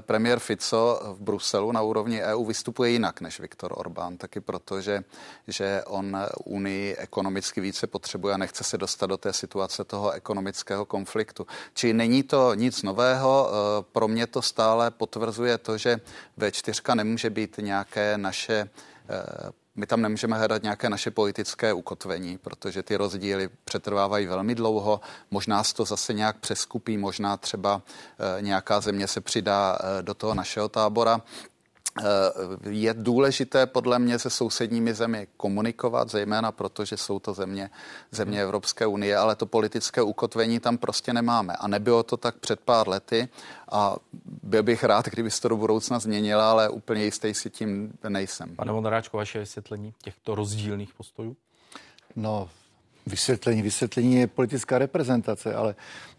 premiér 0.00 0.38
Fico 0.38 1.00
v 1.18 1.20
Bruselu 1.20 1.72
na 1.72 1.82
úrovni 1.82 2.22
EU 2.22 2.44
vystupuje 2.44 2.90
jinak 2.90 3.20
než 3.20 3.40
Viktor 3.40 3.74
Orbán, 3.76 4.16
taky 4.16 4.40
proto, 4.40 4.80
že, 4.80 5.04
že 5.48 5.82
on 5.86 6.18
Unii 6.44 6.96
ekonomicky 6.96 7.60
více 7.60 7.86
potřebuje 7.86 8.34
a 8.34 8.36
nechce 8.36 8.64
se 8.64 8.78
dostat 8.78 9.06
do 9.06 9.16
té 9.16 9.32
situace 9.32 9.84
toho 9.84 10.10
ekonomického 10.10 10.84
konfliktu. 10.84 11.46
Či 11.74 11.92
není 11.92 12.22
to 12.22 12.54
nic 12.54 12.82
nového, 12.82 13.50
eh, 13.50 13.84
pro 13.92 14.08
mě 14.08 14.26
to 14.26 14.42
stále 14.42 14.90
potvrzuje 14.90 15.58
to, 15.58 15.78
že 15.78 16.00
V4 16.38 16.94
nemůže 16.94 17.30
být 17.30 17.58
nějaké 17.58 18.18
naše 18.18 18.70
eh, 19.08 19.63
my 19.76 19.86
tam 19.86 20.02
nemůžeme 20.02 20.38
hledat 20.38 20.62
nějaké 20.62 20.90
naše 20.90 21.10
politické 21.10 21.72
ukotvení, 21.72 22.38
protože 22.38 22.82
ty 22.82 22.96
rozdíly 22.96 23.48
přetrvávají 23.64 24.26
velmi 24.26 24.54
dlouho. 24.54 25.00
Možná 25.30 25.64
se 25.64 25.74
to 25.74 25.84
zase 25.84 26.12
nějak 26.12 26.36
přeskupí, 26.36 26.98
možná 26.98 27.36
třeba 27.36 27.82
eh, 28.38 28.42
nějaká 28.42 28.80
země 28.80 29.06
se 29.06 29.20
přidá 29.20 29.78
eh, 29.80 30.02
do 30.02 30.14
toho 30.14 30.34
našeho 30.34 30.68
tábora. 30.68 31.20
Eh, 32.02 32.70
je 32.70 32.94
důležité 32.94 33.66
podle 33.66 33.98
mě 33.98 34.18
se 34.18 34.30
sousedními 34.30 34.94
zemi 34.94 35.26
komunikovat, 35.36 36.10
zejména 36.10 36.52
proto, 36.52 36.84
že 36.84 36.96
jsou 36.96 37.18
to 37.18 37.34
země, 37.34 37.70
země 38.10 38.42
Evropské 38.42 38.86
unie, 38.86 39.16
ale 39.16 39.36
to 39.36 39.46
politické 39.46 40.02
ukotvení 40.02 40.60
tam 40.60 40.78
prostě 40.78 41.12
nemáme. 41.12 41.54
A 41.56 41.68
nebylo 41.68 42.02
to 42.02 42.16
tak 42.16 42.36
před 42.36 42.60
pár 42.60 42.88
lety 42.88 43.28
a 43.72 43.96
byl 44.42 44.62
bych 44.62 44.84
rád, 44.84 45.08
kdyby 45.08 45.30
se 45.30 45.42
to 45.42 45.48
do 45.48 45.56
budoucna 45.56 45.98
změnila, 45.98 46.50
ale 46.50 46.68
úplně 46.68 47.04
jistý 47.04 47.34
si 47.34 47.50
tím 47.50 47.92
nejsem. 48.08 48.56
Pane 48.56 48.72
Vonoráčko, 48.72 49.16
vaše 49.16 49.38
vysvětlení 49.38 49.94
těchto 50.02 50.34
rozdílných 50.34 50.94
postojů? 50.94 51.36
No, 52.16 52.50
vysvětlení, 53.06 53.62
vysvětlení 53.62 54.14
je 54.14 54.26
politická 54.26 54.78
reprezentace, 54.78 55.54
ale 55.54 55.74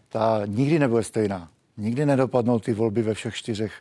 ta 0.08 0.42
nikdy 0.46 0.78
nebude 0.78 1.02
stejná. 1.02 1.48
Nikdy 1.76 2.06
nedopadnou 2.06 2.58
ty 2.58 2.72
volby 2.72 3.02
ve 3.02 3.14
všech 3.14 3.34
čtyřech 3.34 3.72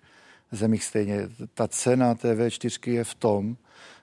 zemích 0.51 0.83
stejně. 0.83 1.29
Ta 1.53 1.67
cena 1.67 2.15
té 2.15 2.35
V4 2.35 2.91
je 2.91 3.03
v 3.03 3.13
tom, 3.13 3.57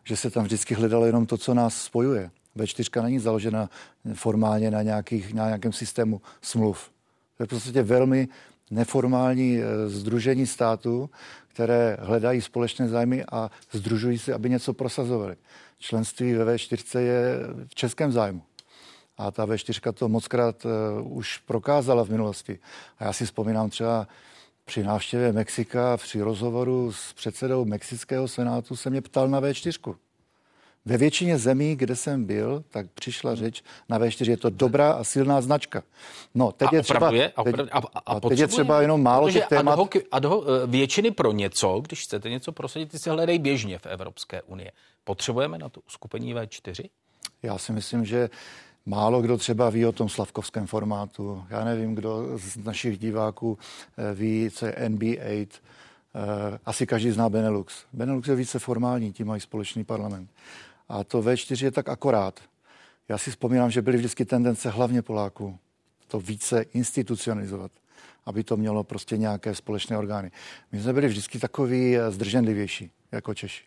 že 0.05 0.17
se 0.17 0.31
tam 0.31 0.45
vždycky 0.45 0.75
hledalo 0.75 1.07
jenom 1.07 1.27
to, 1.27 1.39
co 1.39 1.55
nás 1.55 1.83
spojuje. 1.83 2.31
V4 2.57 3.03
není 3.03 3.19
založena 3.19 3.71
formálně 4.15 4.71
na, 4.71 4.83
nějakých, 4.83 5.35
na 5.35 5.47
nějakém 5.47 5.73
systému 5.73 6.21
smluv. 6.43 6.91
To 7.37 7.43
je 7.43 7.47
v 7.47 7.51
podstatě 7.51 7.83
velmi 7.83 8.29
neformální 8.71 9.61
združení 9.87 10.43
eh, 10.43 10.47
států, 10.47 11.11
které 11.49 11.97
hledají 12.01 12.41
společné 12.41 12.89
zájmy 12.89 13.25
a 13.33 13.51
združují 13.73 14.19
se, 14.19 14.35
aby 14.35 14.51
něco 14.51 14.73
prosazovali. 14.73 15.37
Členství 15.79 16.35
ve 16.35 16.45
V4 16.45 16.99
je 16.99 17.39
v 17.67 17.75
českém 17.75 18.13
zájmu. 18.13 18.43
A 19.19 19.31
ta 19.31 19.47
V4 19.47 19.93
to 19.93 20.09
mockrát 20.09 20.65
uh, 20.65 21.17
už 21.19 21.39
prokázala 21.39 22.05
v 22.05 22.09
minulosti. 22.09 22.59
A 22.99 23.05
já 23.05 23.13
si 23.13 23.25
vzpomínám 23.25 23.71
třeba 23.71 24.09
při 24.64 24.83
návštěvě 24.83 25.33
Mexika, 25.33 25.96
při 25.96 26.20
rozhovoru 26.20 26.92
s 26.92 27.12
předsedou 27.12 27.64
Mexického 27.64 28.29
senátu 28.29 28.77
se 28.77 28.90
mě 28.90 29.01
ptal 29.01 29.29
na 29.29 29.40
V4. 29.40 29.94
Ve 30.85 30.96
většině 30.96 31.38
zemí, 31.38 31.77
kde 31.77 31.96
jsem 31.96 32.25
byl, 32.25 32.64
tak 32.70 32.87
přišla 32.90 33.35
řeč 33.35 33.62
na 33.88 33.98
V4, 33.98 34.31
je 34.31 34.37
to 34.37 34.51
dobrá 34.51 34.92
a 34.92 35.05
silná 35.05 35.40
značka. 35.40 35.83
No, 36.35 36.53
teď 36.53 36.68
a 36.72 36.77
je 36.77 36.83
třeba, 36.83 37.11
je? 37.11 37.33
A, 37.37 37.44
teď, 37.44 37.55
a, 37.72 37.81
a 38.07 38.20
teď 38.20 38.38
je 38.38 38.46
třeba 38.46 38.83
jenom 38.83 39.03
málo 39.03 39.31
těch 39.31 39.46
témat. 39.46 39.72
Ad 39.72 39.79
hoc, 39.79 39.90
ad 40.11 40.25
hoc, 40.25 40.44
eh, 40.46 40.66
většiny 40.66 41.11
pro 41.11 41.33
něco, 41.33 41.81
když 41.81 42.03
chcete 42.03 42.31
něco 42.31 42.53
prosadit, 42.53 42.90
ty 42.90 42.98
se 42.98 43.11
hledají 43.11 43.38
běžně 43.38 43.79
v 43.79 43.87
Evropské 43.87 44.42
unii. 44.42 44.70
Potřebujeme 45.05 45.59
na 45.59 45.68
to 45.68 45.81
uskupení 45.81 46.35
V4? 46.35 46.88
Já 47.42 47.59
si 47.59 47.72
myslím, 47.72 48.05
že 48.05 48.31
Málo 48.87 49.23
kdo 49.23 49.38
třeba 49.38 49.71
ví 49.71 49.87
o 49.87 49.92
tom 49.92 50.09
slavkovském 50.09 50.66
formátu. 50.66 51.45
Já 51.51 51.64
nevím, 51.64 51.95
kdo 51.95 52.38
z 52.38 52.57
našich 52.57 52.99
diváků 52.99 53.59
eh, 53.99 54.14
ví, 54.14 54.51
co 54.51 54.66
je 54.66 54.73
NB8. 54.73 55.49
Eh, 56.14 56.59
asi 56.64 56.87
každý 56.87 57.11
zná 57.11 57.29
Benelux. 57.29 57.75
Benelux 57.92 58.29
je 58.29 58.35
více 58.35 58.59
formální, 58.59 59.12
tím 59.12 59.27
mají 59.27 59.40
společný 59.40 59.85
parlament. 59.85 60.31
A 60.88 61.05
to 61.05 61.23
V4 61.23 61.64
je 61.64 61.71
tak 61.71 61.88
akorát. 61.88 62.40
Já 63.09 63.18
si 63.18 63.31
vzpomínám, 63.31 63.71
že 63.71 63.83
byly 63.83 63.97
vždycky 63.97 64.25
tendence 64.25 64.71
hlavně 64.71 65.03
Poláků 65.03 65.59
to 66.09 66.21
více 66.21 66.62
institucionalizovat, 66.62 67.71
aby 68.27 68.45
to 68.45 68.57
mělo 68.57 68.85
prostě 68.85 69.16
nějaké 69.16 69.55
společné 69.55 69.99
orgány. 69.99 70.31
My 70.73 70.81
jsme 70.81 70.92
byli 70.92 71.09
vždycky 71.09 71.38
takový 71.38 71.97
eh, 71.97 72.11
zdrženlivější 72.11 72.90
jako 73.12 73.35
Češi, 73.35 73.64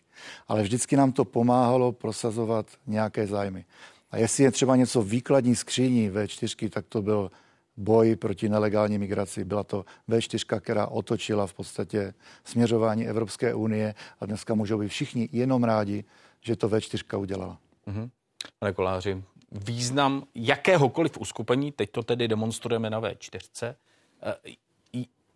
ale 0.48 0.62
vždycky 0.62 0.96
nám 0.96 1.12
to 1.12 1.24
pomáhalo 1.24 1.92
prosazovat 1.92 2.66
nějaké 2.86 3.26
zájmy. 3.26 3.64
A 4.10 4.16
jestli 4.16 4.44
je 4.44 4.50
třeba 4.50 4.76
něco 4.76 5.02
výkladní 5.02 5.56
skříní 5.56 6.10
V4, 6.10 6.70
tak 6.70 6.86
to 6.88 7.02
byl 7.02 7.30
boj 7.76 8.16
proti 8.16 8.48
nelegální 8.48 8.98
migraci. 8.98 9.44
Byla 9.44 9.64
to 9.64 9.84
V4, 10.08 10.60
která 10.60 10.86
otočila 10.86 11.46
v 11.46 11.54
podstatě 11.54 12.14
směřování 12.44 13.08
Evropské 13.08 13.54
unie 13.54 13.94
a 14.20 14.26
dneska 14.26 14.54
můžou 14.54 14.78
být 14.78 14.88
všichni 14.88 15.28
jenom 15.32 15.64
rádi, 15.64 16.04
že 16.40 16.56
to 16.56 16.68
V4 16.68 17.20
udělala. 17.20 17.58
Mm-hmm. 17.86 18.10
Pane 18.58 18.72
Koláři, 18.72 19.22
význam 19.52 20.26
jakéhokoliv 20.34 21.18
uskupení, 21.18 21.72
teď 21.72 21.90
to 21.90 22.02
tedy 22.02 22.28
demonstrujeme 22.28 22.90
na 22.90 23.00
V4, 23.00 23.74
eh, 24.22 24.34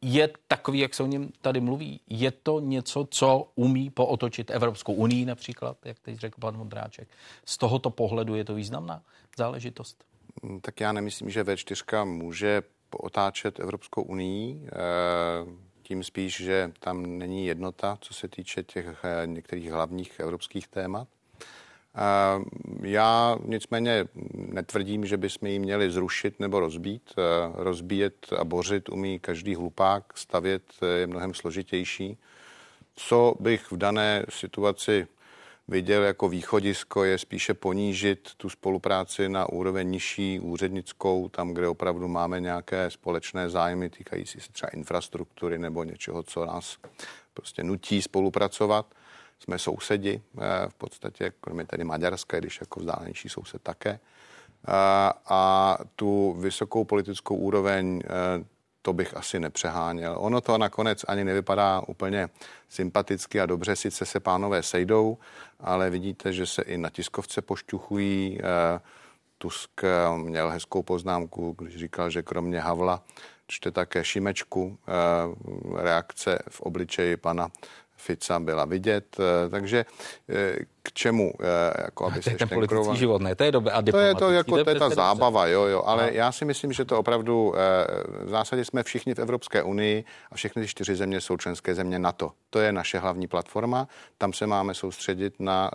je 0.03 0.29
takový, 0.49 0.79
jak 0.79 0.95
se 0.95 1.03
o 1.03 1.07
něm 1.07 1.29
tady 1.41 1.61
mluví? 1.61 2.01
Je 2.07 2.31
to 2.31 2.61
něco, 2.61 3.09
co 3.11 3.53
umí 3.55 3.91
pootočit 3.91 4.51
Evropskou 4.51 4.93
unii 4.93 5.25
například, 5.25 5.77
jak 5.85 5.99
teď 5.99 6.17
řekl 6.17 6.41
pan 6.41 6.57
Modráček? 6.57 7.09
Z 7.45 7.59
tohoto 7.59 7.91
pohledu 7.91 8.35
je 8.35 8.45
to 8.45 8.55
významná 8.55 9.03
záležitost? 9.39 10.05
Mm, 10.43 10.61
tak 10.61 10.81
já 10.81 10.93
nemyslím, 10.93 11.31
že 11.31 11.45
V4 11.45 12.05
může 12.05 12.63
otáčet 12.93 13.61
Evropskou 13.61 14.03
unii. 14.03 14.67
Eh, 14.67 14.71
tím 15.83 16.05
spíš, 16.05 16.37
že 16.37 16.73
tam 16.81 17.19
není 17.19 17.47
jednota, 17.47 17.99
co 18.01 18.15
se 18.15 18.29
týče 18.29 18.63
těch 18.63 19.05
eh, 19.05 19.27
některých 19.27 19.71
hlavních 19.71 20.21
evropských 20.21 20.69
témat. 20.69 21.09
Já 22.83 23.39
nicméně 23.45 24.05
netvrdím, 24.35 25.07
že 25.07 25.17
bychom 25.17 25.49
ji 25.49 25.59
měli 25.59 25.91
zrušit 25.91 26.41
nebo 26.41 26.61
rozbít. 26.61 27.15
Rozbíjet 27.55 28.27
a 28.39 28.45
bořit 28.45 28.89
umí 28.89 29.19
každý 29.19 29.55
hlupák, 29.55 30.05
stavět 30.15 30.63
je 30.97 31.07
mnohem 31.07 31.35
složitější. 31.35 32.19
Co 32.97 33.35
bych 33.41 33.73
v 33.73 33.77
dané 33.77 34.27
situaci 34.29 35.07
viděl 35.69 36.03
jako 36.03 36.29
východisko, 36.29 37.05
je 37.05 37.19
spíše 37.19 37.55
ponížit 37.55 38.31
tu 38.37 38.49
spolupráci 38.49 39.29
na 39.29 39.49
úroveň 39.49 39.91
nižší 39.91 40.41
úřednickou, 40.41 41.29
tam, 41.29 41.55
kde 41.55 41.69
opravdu 41.69 42.09
máme 42.09 42.41
nějaké 42.41 42.91
společné 42.91 43.51
zájmy 43.51 43.91
týkající 43.91 44.41
se 44.41 44.53
třeba 44.53 44.71
infrastruktury 44.71 45.59
nebo 45.59 45.85
něčeho, 45.85 46.23
co 46.23 46.47
nás 46.47 46.77
prostě 47.35 47.63
nutí 47.65 48.03
spolupracovat 48.03 48.87
jsme 49.45 49.59
sousedi 49.59 50.23
eh, 50.39 50.69
v 50.69 50.75
podstatě, 50.75 51.33
kromě 51.41 51.67
tedy 51.67 51.85
Maďarska, 51.85 52.39
když 52.39 52.61
jako 52.61 52.81
vzdálenější 52.81 53.29
soused 53.29 53.63
také. 53.63 54.01
A, 54.65 55.13
eh, 55.15 55.21
a 55.27 55.79
tu 55.97 56.33
vysokou 56.33 56.85
politickou 56.85 57.37
úroveň 57.37 58.03
eh, 58.05 58.45
to 58.83 58.93
bych 58.93 59.17
asi 59.17 59.41
nepřeháněl. 59.41 60.17
Ono 60.19 60.41
to 60.41 60.59
nakonec 60.59 61.05
ani 61.09 61.25
nevypadá 61.25 61.83
úplně 61.89 62.29
sympaticky 62.69 63.41
a 63.41 63.47
dobře, 63.47 63.77
sice 63.77 64.07
se 64.07 64.21
pánové 64.21 64.63
sejdou, 64.63 65.19
ale 65.61 65.91
vidíte, 65.91 66.33
že 66.33 66.47
se 66.47 66.63
i 66.63 66.79
na 66.79 66.91
tiskovce 66.91 67.43
pošťuchují. 67.43 68.41
Tusk 69.39 69.71
měl 70.17 70.51
hezkou 70.51 70.83
poznámku, 70.83 71.55
když 71.59 71.77
říkal, 71.77 72.11
že 72.11 72.23
kromě 72.23 72.61
Havla 72.61 73.03
čte 73.47 73.71
také 73.71 74.05
Šimečku, 74.05 74.79
reakce 75.77 76.39
v 76.49 76.61
obličeji 76.61 77.17
pana 77.17 77.51
Fica 78.01 78.41
byla 78.41 78.65
vidět, 78.65 79.17
eh, 79.21 79.49
takže 79.49 79.85
eh, 80.29 80.57
k 80.83 80.93
čemu, 80.93 81.33
eh, 81.41 81.83
jako 81.85 82.07
aby 82.07 82.23
se 82.23 82.31
ten 82.31 82.49
politický 82.49 82.97
život, 82.97 83.23
ne, 83.23 83.35
to 83.35 83.45
je 83.45 83.53
dobré. 83.53 83.73
A 83.73 83.83
to 83.83 83.99
je 83.99 84.15
to, 84.15 84.31
jako, 84.31 84.65
to 84.65 84.71
je 84.71 84.79
ta 84.79 84.91
zábava, 84.91 85.47
jo, 85.47 85.63
jo, 85.63 85.83
ale 85.87 86.07
no. 86.07 86.13
já 86.13 86.33
si 86.33 86.45
myslím, 86.45 86.73
že 86.73 86.85
to 86.85 86.99
opravdu, 86.99 87.55
v 88.25 88.29
zásadě 88.29 88.65
jsme 88.65 88.83
všichni 88.83 89.15
v 89.15 89.19
Evropské 89.19 89.63
unii 89.63 90.05
a 90.31 90.35
všechny 90.35 90.63
ty 90.63 90.69
čtyři 90.69 90.97
země 90.97 91.21
jsou 91.21 91.37
členské 91.37 91.75
země 91.75 91.99
NATO. 91.99 92.33
To 92.51 92.59
je 92.59 92.73
naše 92.73 92.99
hlavní 92.99 93.27
platforma, 93.27 93.89
tam 94.19 94.33
se 94.33 94.47
máme 94.47 94.75
soustředit 94.75 95.35
na 95.39 95.71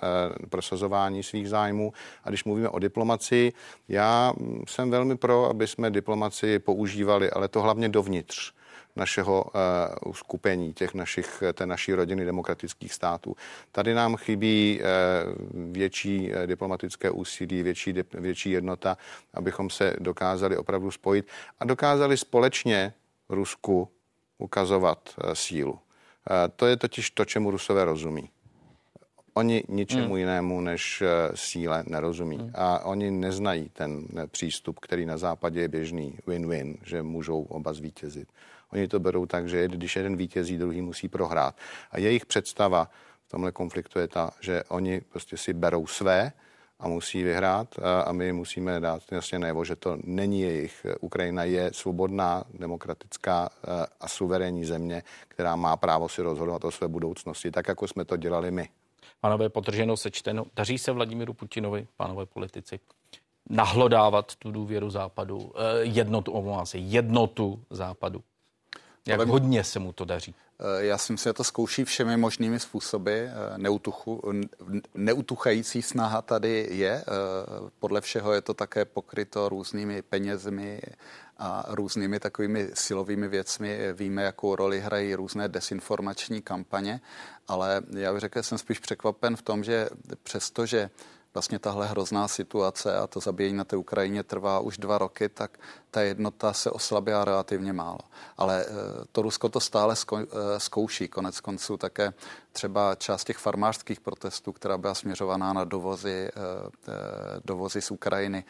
prosazování 0.50 1.24
svých 1.24 1.50
zájmů 1.50 1.94
a 2.24 2.30
když 2.30 2.44
mluvíme 2.44 2.70
o 2.70 2.80
diplomacii, 2.80 3.54
já 3.88 4.34
jsem 4.68 4.92
velmi 4.92 5.18
pro, 5.18 5.50
aby 5.50 5.68
jsme 5.68 5.92
diplomacii 5.92 6.60
používali, 6.60 7.32
ale 7.32 7.48
to 7.48 7.62
hlavně 7.62 7.90
dovnitř 7.90 8.54
našeho 8.96 9.44
uh, 9.44 9.52
uskupení, 10.10 10.74
těch 10.74 10.94
našich, 10.94 11.44
té 11.54 11.66
naší 11.66 11.94
rodiny 11.94 12.26
demokratických 12.26 12.94
států. 12.94 13.36
Tady 13.72 13.94
nám 13.94 14.16
chybí 14.16 14.80
uh, 14.80 15.72
větší 15.72 16.32
uh, 16.32 16.48
diplomatické 16.48 17.12
úsilí, 17.12 17.64
větší, 17.64 17.94
větší 18.14 18.52
jednota, 18.52 18.98
abychom 19.34 19.70
se 19.70 19.96
dokázali 20.00 20.58
opravdu 20.58 20.92
spojit 20.92 21.28
a 21.60 21.66
dokázali 21.66 22.18
společně 22.18 22.94
Rusku 23.30 23.90
ukazovat 24.38 25.10
uh, 25.24 25.34
sílu. 25.34 25.72
Uh, 25.72 25.80
to 26.56 26.68
je 26.68 26.78
totiž 26.78 27.10
to, 27.10 27.26
čemu 27.26 27.52
Rusové 27.52 27.86
rozumí. 27.86 28.30
Oni 29.38 29.64
ničemu 29.70 30.08
hmm. 30.08 30.18
jinému 30.18 30.62
než 30.62 31.04
síle 31.34 31.84
nerozumí. 31.88 32.38
Hmm. 32.38 32.52
A 32.54 32.80
oni 32.86 33.12
neznají 33.12 33.70
ten 33.70 34.08
přístup, 34.28 34.80
který 34.80 35.06
na 35.06 35.18
západě 35.18 35.62
je 35.62 35.68
běžný, 35.68 36.18
win-win, 36.28 36.78
že 36.84 37.02
můžou 37.04 37.44
oba 37.44 37.74
zvítězit. 37.74 38.28
Oni 38.76 38.88
to 38.88 39.00
berou 39.00 39.26
tak, 39.26 39.50
že 39.50 39.68
když 39.68 39.96
jeden 39.96 40.16
vítězí, 40.16 40.58
druhý 40.58 40.82
musí 40.82 41.08
prohrát. 41.08 41.56
A 41.92 42.00
jejich 42.00 42.26
představa 42.26 42.90
v 43.28 43.32
tomhle 43.32 43.52
konfliktu 43.52 44.00
je 44.00 44.08
ta, 44.08 44.32
že 44.42 44.64
oni 44.64 45.02
prostě 45.02 45.38
si 45.38 45.54
berou 45.54 45.88
své 45.88 46.32
a 46.80 46.88
musí 46.88 47.24
vyhrát 47.24 47.76
a 48.06 48.12
my 48.12 48.34
musíme 48.34 48.80
dát 48.80 49.02
jasně 49.12 49.40
najevo, 49.40 49.66
že 49.66 49.76
to 49.76 49.98
není 50.04 50.42
jejich. 50.42 50.86
Ukrajina 51.02 51.44
je 51.44 51.72
svobodná, 51.74 52.44
demokratická 52.54 53.50
a 54.00 54.08
suverénní 54.08 54.66
země, 54.66 55.04
která 55.28 55.56
má 55.56 55.78
právo 55.78 56.10
si 56.10 56.22
rozhodovat 56.22 56.66
o 56.66 56.72
své 56.72 56.88
budoucnosti, 56.88 57.52
tak 57.52 57.68
jako 57.68 57.88
jsme 57.88 58.06
to 58.06 58.18
dělali 58.18 58.52
my. 58.52 58.70
Pánové, 59.22 59.50
potrženo 59.50 59.98
sečteno, 59.98 60.46
daří 60.56 60.78
se 60.78 60.92
Vladimíru 60.92 61.34
Putinovi, 61.34 61.88
pánové 61.98 62.26
politici, 62.26 62.80
nahlodávat 63.50 64.36
tu 64.36 64.52
důvěru 64.52 64.90
západu, 64.90 65.52
eh, 65.56 65.84
jednotu, 65.84 66.32
omlouvám 66.32 66.66
se, 66.66 66.78
jednotu 66.78 67.64
západu. 67.70 68.24
Jak 69.08 69.20
Ale... 69.20 69.30
hodně 69.30 69.64
se 69.64 69.80
mu 69.80 69.94
to 69.94 70.06
daří? 70.06 70.36
Eh, 70.60 70.86
já 70.86 70.98
si 70.98 71.14
myslím, 71.14 71.30
že 71.30 71.34
to 71.34 71.44
zkouší 71.44 71.86
všemi 71.86 72.18
možnými 72.18 72.60
způsoby. 72.60 73.12
Eh, 73.12 73.32
neutuchu, 73.58 74.22
neutuchající 74.94 75.82
snaha 75.82 76.22
tady 76.22 76.68
je. 76.72 76.92
Eh, 76.92 77.04
podle 77.80 78.02
všeho 78.02 78.34
je 78.34 78.42
to 78.42 78.54
také 78.54 78.86
pokryto 78.86 79.50
různými 79.50 80.02
penězmi 80.02 80.82
a 81.38 81.66
různými 81.68 82.20
takovými 82.20 82.70
silovými 82.74 83.28
věcmi. 83.28 83.94
Víme, 83.94 84.24
jakou 84.24 84.56
roli 84.56 84.80
hrají 84.80 85.16
různé 85.16 85.48
desinformační 85.48 86.42
kampaně, 86.42 87.02
ale 87.48 87.82
já 87.98 88.14
bych 88.14 88.22
řekl, 88.22 88.40
že 88.40 88.44
jsem 88.44 88.58
spíš 88.58 88.80
překvapen 88.80 89.36
v 89.36 89.42
tom, 89.42 89.64
že 89.64 89.90
přestože 90.24 90.90
vlastně 91.36 91.60
tahle 91.60 91.88
hrozná 91.88 92.28
situace 92.28 92.98
a 92.98 93.08
to 93.08 93.20
zabíjení 93.20 93.58
na 93.58 93.64
té 93.64 93.76
Ukrajině 93.76 94.24
trvá 94.24 94.60
už 94.60 94.78
dva 94.78 94.98
roky, 94.98 95.30
tak 95.30 95.60
ta 95.92 96.02
jednota 96.02 96.54
se 96.54 96.72
oslabila 96.72 97.26
relativně 97.26 97.74
málo. 97.74 98.00
Ale 98.38 98.66
eh, 98.66 98.72
to 99.12 99.22
Rusko 99.22 99.50
to 99.50 99.60
stále 99.60 99.96
eh, 99.96 100.26
zkouší. 100.60 101.08
Konec 101.08 101.40
konců 101.40 101.78
také 101.78 102.14
třeba 102.52 102.96
část 102.96 103.24
těch 103.24 103.38
farmářských 103.38 104.00
protestů, 104.00 104.52
která 104.52 104.78
byla 104.78 104.94
směřovaná 104.96 105.54
na 105.54 105.64
dovozy, 105.64 106.30
eh, 106.30 106.92
dovozy 107.46 107.82
z 107.82 107.92
Ukrajiny, 107.92 108.44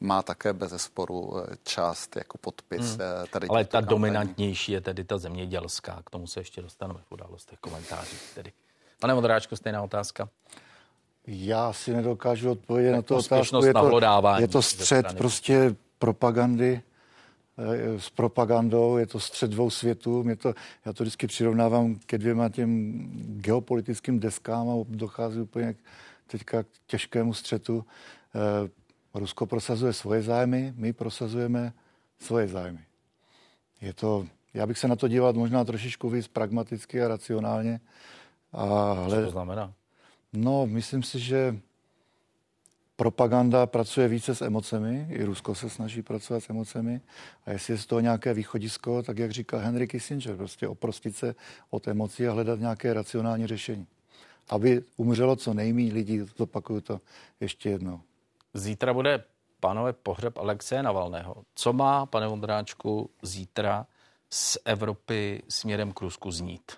má 0.00 0.22
také 0.22 0.52
bez 0.52 0.82
sporu 0.82 1.34
část 1.62 2.16
jako 2.16 2.38
podpis. 2.38 2.86
Hmm. 2.86 2.98
Tady 3.30 3.48
Ale 3.48 3.64
ta 3.64 3.78
kampaní. 3.78 3.90
dominantnější 3.90 4.72
je 4.72 4.80
tedy 4.80 5.04
ta 5.04 5.18
zemědělská. 5.18 6.02
K 6.06 6.10
tomu 6.10 6.26
se 6.26 6.40
ještě 6.40 6.62
dostaneme 6.62 7.00
v 7.08 7.12
událostech 7.12 7.58
komentářích. 7.58 8.32
Tedy. 8.34 8.52
Pane 9.00 9.14
Modráčko, 9.14 9.56
stejná 9.56 9.82
otázka. 9.82 10.28
Já 11.30 11.72
si 11.72 11.92
nedokážu 11.92 12.50
odpovědět 12.50 12.92
na 12.92 13.02
to 13.02 13.16
otázku. 13.16 13.64
Je 13.64 13.72
to, 13.72 14.00
je 14.38 14.48
to 14.48 14.62
střed 14.62 15.14
prostě 15.16 15.76
propagandy 15.98 16.80
eh, 17.58 18.00
s 18.00 18.10
propagandou, 18.10 18.96
je 18.96 19.06
to 19.06 19.20
střed 19.20 19.50
dvou 19.50 19.70
světů. 19.70 20.22
Mě 20.24 20.36
to, 20.36 20.54
já 20.84 20.92
to 20.92 21.04
vždycky 21.04 21.26
přirovnávám 21.26 21.96
ke 22.06 22.18
dvěma 22.18 22.48
těm 22.48 23.02
geopolitickým 23.24 24.20
deskám 24.20 24.68
a 24.68 24.74
dochází 24.88 25.40
úplně 25.40 25.74
k 25.74 25.76
teďka 26.26 26.62
k 26.62 26.66
těžkému 26.86 27.34
střetu. 27.34 27.84
Rusko 29.14 29.46
prosazuje 29.46 29.92
svoje 29.92 30.22
zájmy, 30.22 30.72
my 30.76 30.92
prosazujeme 30.92 31.72
svoje 32.18 32.48
zájmy. 32.48 32.80
Je 33.80 33.92
to, 33.92 34.26
já 34.54 34.66
bych 34.66 34.78
se 34.78 34.88
na 34.88 34.96
to 34.96 35.08
díval 35.08 35.32
možná 35.32 35.64
trošičku 35.64 36.10
víc 36.10 36.28
pragmaticky 36.28 37.02
a 37.02 37.08
racionálně. 37.08 37.80
A 38.52 38.92
hled... 38.92 39.20
Co 39.20 39.24
to 39.24 39.30
znamená? 39.30 39.72
No, 40.38 40.66
myslím 40.66 41.02
si, 41.02 41.18
že 41.18 41.58
propaganda 42.96 43.66
pracuje 43.66 44.08
více 44.08 44.34
s 44.34 44.42
emocemi, 44.42 45.06
i 45.10 45.24
Rusko 45.24 45.54
se 45.54 45.70
snaží 45.70 46.02
pracovat 46.02 46.40
s 46.40 46.50
emocemi 46.50 47.00
a 47.46 47.50
jestli 47.50 47.74
je 47.74 47.78
z 47.78 47.86
toho 47.86 48.00
nějaké 48.00 48.34
východisko, 48.34 49.02
tak 49.02 49.18
jak 49.18 49.30
říkal 49.30 49.60
Henry 49.60 49.88
Kissinger, 49.88 50.36
prostě 50.36 50.68
oprostit 50.68 51.16
se 51.16 51.34
od 51.70 51.88
emocí 51.88 52.26
a 52.26 52.32
hledat 52.32 52.60
nějaké 52.60 52.94
racionální 52.94 53.46
řešení. 53.46 53.86
Aby 54.48 54.82
umřelo 54.96 55.36
co 55.36 55.54
nejméně 55.54 55.92
lidí, 55.92 56.20
zopakuju 56.36 56.80
to 56.80 57.00
ještě 57.40 57.70
jednou. 57.70 58.00
Zítra 58.54 58.94
bude 58.94 59.24
pánové 59.60 59.92
pohřeb 59.92 60.38
Alexeje 60.38 60.82
Navalného. 60.82 61.44
Co 61.54 61.72
má, 61.72 62.06
pane 62.06 62.28
Vondráčku, 62.28 63.10
zítra 63.22 63.86
z 64.30 64.58
Evropy 64.64 65.42
směrem 65.48 65.92
k 65.92 66.00
Rusku 66.00 66.30
znít? 66.30 66.72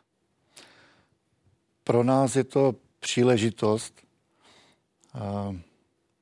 Pro 1.85 2.05
nás 2.05 2.37
je 2.37 2.44
to 2.44 2.75
příležitost 3.00 4.02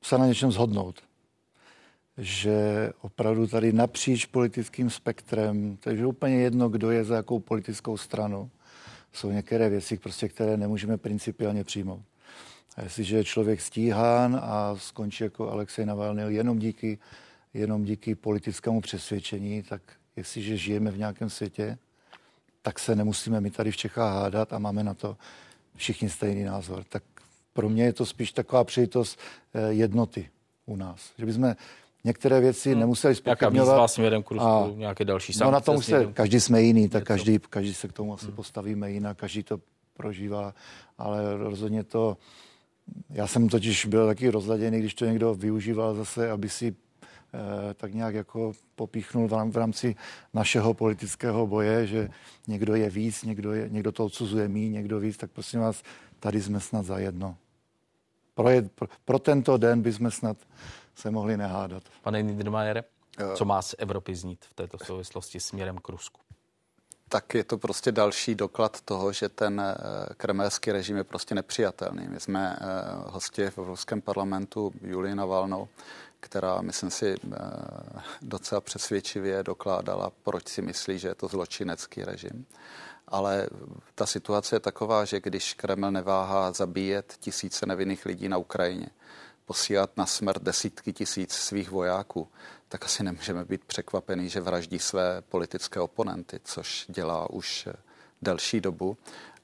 se 0.01 0.17
na 0.17 0.27
něčem 0.27 0.51
zhodnout. 0.51 1.03
Že 2.17 2.89
opravdu 3.01 3.47
tady 3.47 3.73
napříč 3.73 4.25
politickým 4.25 4.89
spektrem, 4.89 5.77
takže 5.79 6.05
úplně 6.05 6.35
jedno, 6.35 6.69
kdo 6.69 6.91
je 6.91 7.03
za 7.03 7.15
jakou 7.15 7.39
politickou 7.39 7.97
stranu, 7.97 8.51
jsou 9.13 9.31
některé 9.31 9.69
věci, 9.69 9.97
prostě, 9.97 10.29
které 10.29 10.57
nemůžeme 10.57 10.97
principiálně 10.97 11.63
přijmout. 11.63 12.01
A 12.77 12.83
jestliže 12.83 13.17
je 13.17 13.23
člověk 13.23 13.61
stíhán 13.61 14.39
a 14.43 14.75
skončí 14.77 15.23
jako 15.23 15.51
Alexej 15.51 15.85
Navalny 15.85 16.23
jenom 16.27 16.59
díky, 16.59 16.99
jenom 17.53 17.83
díky 17.83 18.15
politickému 18.15 18.81
přesvědčení, 18.81 19.63
tak 19.63 19.81
jestliže 20.15 20.57
žijeme 20.57 20.91
v 20.91 20.97
nějakém 20.97 21.29
světě, 21.29 21.77
tak 22.61 22.79
se 22.79 22.95
nemusíme 22.95 23.41
my 23.41 23.51
tady 23.51 23.71
v 23.71 23.77
Čechách 23.77 24.13
hádat 24.13 24.53
a 24.53 24.59
máme 24.59 24.83
na 24.83 24.93
to 24.93 25.17
všichni 25.75 26.09
stejný 26.09 26.43
názor. 26.43 26.83
Tak 26.89 27.03
pro 27.53 27.69
mě 27.69 27.83
je 27.83 27.93
to 27.93 28.05
spíš 28.05 28.31
taková 28.31 28.63
příležitost 28.63 29.19
eh, 29.53 29.73
jednoty 29.73 30.29
u 30.65 30.75
nás. 30.75 31.11
Že 31.17 31.25
bychom 31.25 31.55
některé 32.03 32.39
věci 32.39 32.71
hmm. 32.71 32.79
nemuseli 32.79 33.15
spochybňovat. 33.15 33.53
Jaká 33.53 33.71
výzva 33.71 33.87
směrem 33.87 34.23
k 34.23 34.31
Rusku, 34.31 34.47
a, 34.47 34.69
nějaké 34.75 35.05
další 35.05 35.33
sankce? 35.33 35.45
No 35.45 35.51
na 35.51 35.59
tom 35.59 35.81
se, 35.81 36.05
každý 36.13 36.39
jsme 36.39 36.61
jiný, 36.61 36.89
tak 36.89 37.03
každý, 37.03 37.39
každý 37.39 37.73
se 37.73 37.87
k 37.87 37.93
tomu 37.93 38.13
asi 38.13 38.25
hmm. 38.25 38.35
postavíme 38.35 38.91
jinak, 38.91 39.17
každý 39.17 39.43
to 39.43 39.59
prožívá, 39.93 40.53
ale 40.97 41.37
rozhodně 41.37 41.83
to, 41.83 42.17
já 43.09 43.27
jsem 43.27 43.49
totiž 43.49 43.85
byl 43.85 44.07
taky 44.07 44.29
rozladěný, 44.29 44.79
když 44.79 44.93
to 44.93 45.05
někdo 45.05 45.33
využíval 45.33 45.95
zase, 45.95 46.31
aby 46.31 46.49
si 46.49 46.75
tak 47.75 47.93
nějak 47.93 48.15
jako 48.15 48.51
popíchnul 48.75 49.27
v 49.27 49.57
rámci 49.57 49.95
našeho 50.33 50.73
politického 50.73 51.47
boje, 51.47 51.87
že 51.87 52.09
někdo 52.47 52.75
je 52.75 52.89
víc, 52.89 53.23
někdo, 53.23 53.53
je, 53.53 53.69
někdo 53.69 53.91
to 53.91 54.05
odsuzuje 54.05 54.47
mí, 54.47 54.69
někdo 54.69 54.99
víc, 54.99 55.17
tak 55.17 55.31
prosím 55.31 55.59
vás, 55.59 55.83
tady 56.19 56.41
jsme 56.41 56.59
snad 56.59 56.85
za 56.85 56.97
jedno. 56.97 57.37
Pro, 58.33 58.49
je, 58.49 58.61
pro, 58.61 58.87
pro 59.05 59.19
tento 59.19 59.57
den 59.57 59.81
bychom 59.81 60.11
snad 60.11 60.37
se 60.95 61.11
mohli 61.11 61.37
nehádat. 61.37 61.83
Pane 62.01 62.21
Niedermayere, 62.21 62.83
co 63.35 63.45
má 63.45 63.61
z 63.61 63.75
Evropy 63.77 64.15
znít 64.15 64.45
v 64.45 64.53
této 64.53 64.77
souvislosti 64.85 65.39
směrem 65.39 65.77
k 65.77 65.89
Rusku? 65.89 66.21
tak 67.09 67.33
je 67.33 67.43
to 67.43 67.57
prostě 67.57 67.91
další 67.91 68.35
doklad 68.35 68.81
toho, 68.81 69.13
že 69.13 69.29
ten 69.29 69.61
eh, 69.61 69.75
kremelský 70.13 70.71
režim 70.71 70.97
je 70.97 71.03
prostě 71.03 71.35
nepřijatelný. 71.35 72.07
My 72.07 72.19
jsme 72.19 72.57
eh, 72.61 72.65
hosti 73.05 73.49
v 73.49 73.57
Evropském 73.57 74.01
parlamentu 74.01 74.73
Julii 74.81 75.15
Navalnou, 75.15 75.67
která, 76.19 76.61
myslím 76.61 76.91
si, 76.91 77.15
eh, 77.15 77.37
docela 78.21 78.61
přesvědčivě 78.61 79.43
dokládala, 79.43 80.11
proč 80.23 80.47
si 80.47 80.61
myslí, 80.61 80.99
že 80.99 81.07
je 81.07 81.15
to 81.15 81.27
zločinecký 81.27 82.03
režim. 82.03 82.45
Ale 83.07 83.47
ta 83.95 84.05
situace 84.05 84.55
je 84.55 84.59
taková, 84.59 85.05
že 85.05 85.19
když 85.19 85.53
Kreml 85.53 85.91
neváhá 85.91 86.51
zabíjet 86.51 87.15
tisíce 87.19 87.65
nevinných 87.65 88.05
lidí 88.05 88.29
na 88.29 88.37
Ukrajině, 88.37 88.89
posílat 89.45 89.97
na 89.97 90.05
smrt 90.05 90.41
desítky 90.41 90.93
tisíc 90.93 91.33
svých 91.33 91.71
vojáků, 91.71 92.27
tak 92.67 92.85
asi 92.85 93.03
nemůžeme 93.03 93.45
být 93.45 93.65
překvapený, 93.65 94.29
že 94.29 94.41
vraždí 94.41 94.79
své 94.79 95.21
politické 95.21 95.79
oponenty, 95.79 96.39
což 96.43 96.85
dělá 96.89 97.29
už 97.29 97.67
eh, 97.67 97.73
delší 98.21 98.61
dobu. 98.61 98.97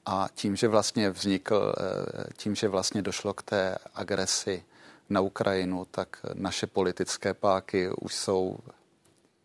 A 0.06 0.28
tím, 0.34 0.56
že 0.56 0.68
vlastně 0.68 1.10
vznikl, 1.10 1.74
eh, 1.78 2.24
tím, 2.36 2.54
že 2.54 2.68
vlastně 2.68 3.02
došlo 3.02 3.34
k 3.34 3.42
té 3.42 3.76
agresi 3.94 4.64
na 5.10 5.20
Ukrajinu, 5.20 5.84
tak 5.90 6.16
naše 6.34 6.66
politické 6.66 7.34
páky 7.34 7.90
už 8.00 8.14
jsou 8.14 8.58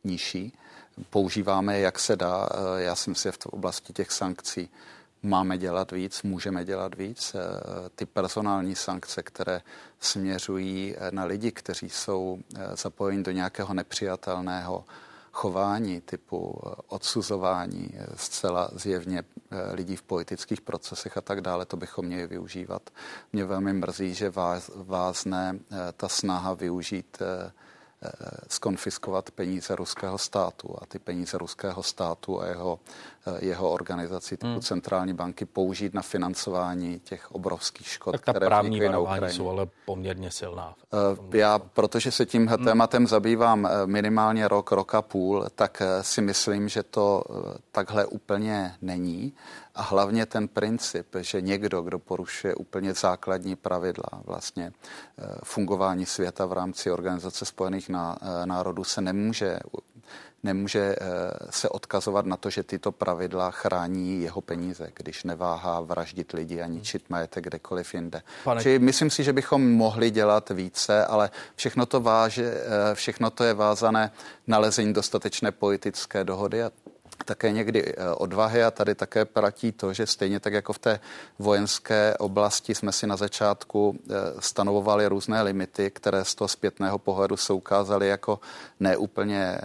nižší. 0.03 0.53
Používáme, 1.09 1.79
jak 1.79 1.99
se 1.99 2.15
dá. 2.15 2.49
Já 2.77 2.95
si 2.95 3.31
v 3.31 3.45
oblasti 3.45 3.93
těch 3.93 4.11
sankcí 4.11 4.69
máme 5.23 5.57
dělat 5.57 5.91
víc, 5.91 6.23
můžeme 6.23 6.65
dělat 6.65 6.95
víc. 6.95 7.35
Ty 7.95 8.05
personální 8.05 8.75
sankce, 8.75 9.23
které 9.23 9.61
směřují 9.99 10.95
na 11.11 11.23
lidi, 11.23 11.51
kteří 11.51 11.89
jsou 11.89 12.39
zapojeni 12.73 13.23
do 13.23 13.31
nějakého 13.31 13.73
nepřijatelného 13.73 14.85
chování 15.31 16.01
typu 16.01 16.61
odsuzování 16.87 17.93
zcela 18.15 18.69
zjevně 18.73 19.23
lidí 19.73 19.95
v 19.95 20.03
politických 20.03 20.61
procesech 20.61 21.17
a 21.17 21.21
tak 21.21 21.41
dále, 21.41 21.65
to 21.65 21.77
bychom 21.77 22.05
měli 22.05 22.27
využívat. 22.27 22.89
Mě 23.33 23.45
velmi 23.45 23.73
mrzí, 23.73 24.13
že 24.13 24.33
vázne 24.75 25.59
ta 25.97 26.09
snaha 26.09 26.53
využít 26.53 27.19
skonfiskovat 28.47 29.31
peníze 29.31 29.75
ruského 29.75 30.17
státu 30.17 30.75
a 30.81 30.85
ty 30.85 30.99
peníze 30.99 31.37
ruského 31.37 31.83
státu 31.83 32.41
a 32.41 32.45
jeho, 32.45 32.79
jeho 33.39 33.71
organizací 33.71 34.37
typu 34.37 34.51
hmm. 34.51 34.61
centrální 34.61 35.13
banky 35.13 35.45
použít 35.45 35.93
na 35.93 36.01
financování 36.01 36.99
těch 36.99 37.31
obrovských 37.31 37.87
škod, 37.87 38.11
tak 38.11 38.25
ta 38.25 38.31
které 38.31 38.45
právní 38.45 38.79
na 38.79 38.99
Ukrajině. 38.99 39.33
jsou 39.33 39.49
ale 39.49 39.67
poměrně 39.85 40.31
silná. 40.31 40.75
Eh, 40.93 41.37
já, 41.37 41.59
protože 41.59 42.11
se 42.11 42.25
tím 42.25 42.47
hmm. 42.47 42.65
tématem 42.65 43.07
zabývám 43.07 43.65
eh, 43.65 43.69
minimálně 43.85 44.47
rok, 44.47 44.71
rok 44.71 44.95
a 44.95 45.01
půl, 45.01 45.45
tak 45.55 45.81
eh, 45.81 46.03
si 46.03 46.21
myslím, 46.21 46.69
že 46.69 46.83
to 46.83 47.23
takhle 47.71 48.05
úplně 48.05 48.75
není. 48.81 49.33
A 49.75 49.81
hlavně 49.81 50.25
ten 50.25 50.47
princip, 50.47 51.07
že 51.19 51.41
někdo, 51.41 51.81
kdo 51.81 51.99
porušuje 51.99 52.55
úplně 52.55 52.93
základní 52.93 53.55
pravidla 53.55 54.21
vlastně 54.25 54.71
fungování 55.43 56.05
světa 56.05 56.45
v 56.45 56.53
rámci 56.53 56.91
Organizace 56.91 57.45
spojených 57.45 57.91
národů, 58.45 58.83
se 58.83 59.01
nemůže 59.01 59.59
nemůže 60.43 60.95
se 61.49 61.69
odkazovat 61.69 62.25
na 62.25 62.37
to, 62.37 62.49
že 62.49 62.63
tyto 62.63 62.91
pravidla 62.91 63.51
chrání 63.51 64.21
jeho 64.21 64.41
peníze, 64.41 64.91
když 64.93 65.23
neváhá 65.23 65.81
vraždit 65.81 66.31
lidi 66.31 66.61
a 66.61 66.67
ničit 66.67 67.09
majetek 67.09 67.43
kdekoliv 67.43 67.93
jinde. 67.93 68.21
Pane... 68.43 68.61
Čili 68.61 68.79
myslím 68.79 69.09
si, 69.09 69.23
že 69.23 69.33
bychom 69.33 69.71
mohli 69.71 70.11
dělat 70.11 70.49
více, 70.49 71.05
ale 71.05 71.29
všechno 71.55 71.85
to, 71.85 71.99
váže, 71.99 72.63
všechno 72.93 73.29
to 73.29 73.43
je 73.43 73.53
vázané 73.53 74.11
nalezení 74.47 74.93
dostatečné 74.93 75.51
politické 75.51 76.23
dohody 76.23 76.63
a 76.63 76.71
také 77.23 77.51
někdy 77.51 77.85
eh, 77.85 78.09
odvahy 78.09 78.63
a 78.63 78.71
tady 78.71 78.95
také 78.95 79.25
platí 79.25 79.71
to, 79.71 79.93
že 79.93 80.07
stejně 80.07 80.39
tak 80.39 80.53
jako 80.53 80.73
v 80.73 80.79
té 80.79 80.99
vojenské 81.39 82.17
oblasti 82.17 82.75
jsme 82.75 82.91
si 82.91 83.07
na 83.07 83.15
začátku 83.15 83.99
eh, 83.99 84.13
stanovovali 84.39 85.07
různé 85.07 85.41
limity, 85.41 85.91
které 85.91 86.25
z 86.25 86.35
toho 86.35 86.47
zpětného 86.47 86.99
pohledu 86.99 87.37
se 87.37 87.53
ukázaly 87.53 88.07
jako 88.07 88.39
neúplně 88.79 89.43
eh, 89.43 89.61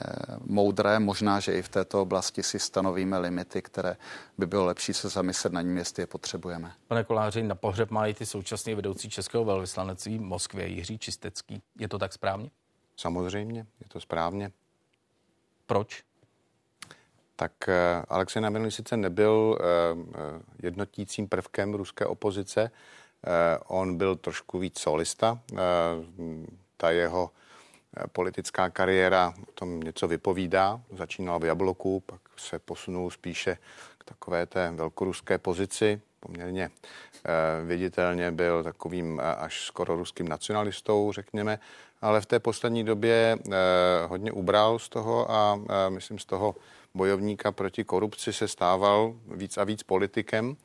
moudré. 0.46 0.98
Možná, 0.98 1.40
že 1.40 1.52
i 1.52 1.62
v 1.62 1.68
této 1.68 2.02
oblasti 2.02 2.42
si 2.42 2.58
stanovíme 2.58 3.18
limity, 3.18 3.62
které 3.62 3.96
by 4.38 4.46
bylo 4.46 4.64
lepší 4.64 4.94
se 4.94 5.08
zamyslet 5.08 5.52
na 5.52 5.62
ním, 5.62 5.76
jestli 5.76 6.02
je 6.02 6.06
potřebujeme. 6.06 6.72
Pane 6.88 7.04
Koláři, 7.04 7.42
na 7.42 7.54
pohřeb 7.54 7.90
má 7.90 8.06
i 8.06 8.14
ty 8.14 8.26
současný 8.26 8.74
vedoucí 8.74 9.10
českého 9.10 9.44
velvyslanectví 9.44 10.18
v 10.18 10.22
Moskvě 10.22 10.66
Jiří 10.66 10.98
Čistecký. 10.98 11.62
Je 11.78 11.88
to 11.88 11.98
tak 11.98 12.12
správně? 12.12 12.50
Samozřejmě, 12.96 13.66
je 13.80 13.88
to 13.88 14.00
správně. 14.00 14.52
Proč? 15.66 16.02
Tak 17.36 17.68
eh, 17.68 18.02
Alexej 18.08 18.42
Navalny 18.42 18.70
sice 18.70 18.96
nebyl 18.96 19.58
eh, 19.60 19.64
eh, 20.14 20.42
jednotícím 20.62 21.28
prvkem 21.28 21.74
ruské 21.74 22.06
opozice, 22.06 22.70
on 23.66 23.96
byl 23.96 24.16
trošku 24.16 24.58
víc 24.58 24.78
solista. 24.78 25.38
Ta 26.76 26.90
jeho 26.90 27.30
politická 28.12 28.70
kariéra 28.70 29.34
o 29.48 29.52
tom 29.52 29.80
něco 29.80 30.08
vypovídá. 30.08 30.80
Začínal 30.92 31.38
v 31.38 31.44
Jabloku, 31.44 32.00
pak 32.00 32.20
se 32.36 32.58
posunul 32.58 33.10
spíše 33.10 33.58
k 33.98 34.04
takové 34.04 34.46
té 34.46 34.70
velkoruské 34.70 35.38
pozici. 35.38 36.00
Poměrně 36.20 36.70
viditelně 37.64 38.30
byl 38.30 38.62
takovým 38.62 39.20
až 39.38 39.64
skoro 39.64 39.96
ruským 39.96 40.28
nacionalistou, 40.28 41.12
řekněme, 41.12 41.58
ale 42.02 42.20
v 42.20 42.26
té 42.26 42.38
poslední 42.38 42.84
době 42.84 43.38
hodně 44.06 44.32
ubral 44.32 44.78
z 44.78 44.88
toho 44.88 45.30
a 45.30 45.58
myslím 45.88 46.18
z 46.18 46.24
toho 46.24 46.54
bojovníka 46.96 47.52
proti 47.52 47.84
korupci 47.84 48.32
se 48.32 48.48
stával 48.48 49.14
víc 49.34 49.58
a 49.58 49.64
víc 49.64 49.82
politikem. 49.82 50.56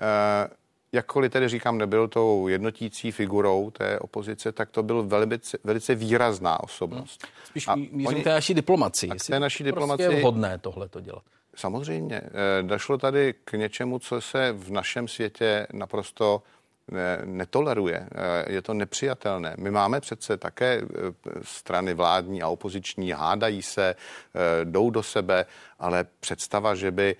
Eh, 0.00 0.48
jakkoliv 0.92 1.32
tedy 1.32 1.48
říkám, 1.48 1.78
nebyl 1.78 2.08
tou 2.08 2.48
jednotící 2.48 3.12
figurou 3.12 3.70
té 3.70 3.98
opozice, 3.98 4.52
tak 4.52 4.70
to 4.70 4.82
byl 4.82 5.02
velice, 5.02 5.58
velice 5.64 5.94
výrazná 5.94 6.62
osobnost. 6.62 7.22
Hmm. 7.22 7.32
Spíš 7.44 7.68
mířím 7.90 8.22
té 8.22 8.30
naší 8.30 8.54
diplomaci. 8.54 9.08
k 9.08 9.26
té 9.26 9.40
naší 9.40 9.64
diplomaci. 9.64 10.02
Prostě 10.02 10.16
je 10.16 10.20
vhodné 10.20 10.58
tohle 10.58 10.88
to 10.88 11.00
dělat. 11.00 11.22
Samozřejmě. 11.56 12.20
Eh, 12.24 12.62
došlo 12.62 12.98
tady 12.98 13.34
k 13.44 13.52
něčemu, 13.52 13.98
co 13.98 14.20
se 14.20 14.52
v 14.52 14.70
našem 14.70 15.08
světě 15.08 15.66
naprosto 15.72 16.42
netoleruje. 17.24 18.08
Eh, 18.12 18.52
je 18.52 18.62
to 18.62 18.74
nepřijatelné. 18.74 19.54
My 19.58 19.70
máme 19.70 20.00
přece 20.00 20.36
také 20.36 20.82
eh, 20.82 20.86
strany 21.42 21.94
vládní 21.94 22.42
a 22.42 22.48
opoziční, 22.48 23.12
hádají 23.12 23.62
se, 23.62 23.94
jdou 24.64 24.90
do 24.90 25.02
sebe, 25.02 25.46
ale 25.78 26.06
představa, 26.20 26.74
že 26.74 26.90
by 26.90 27.16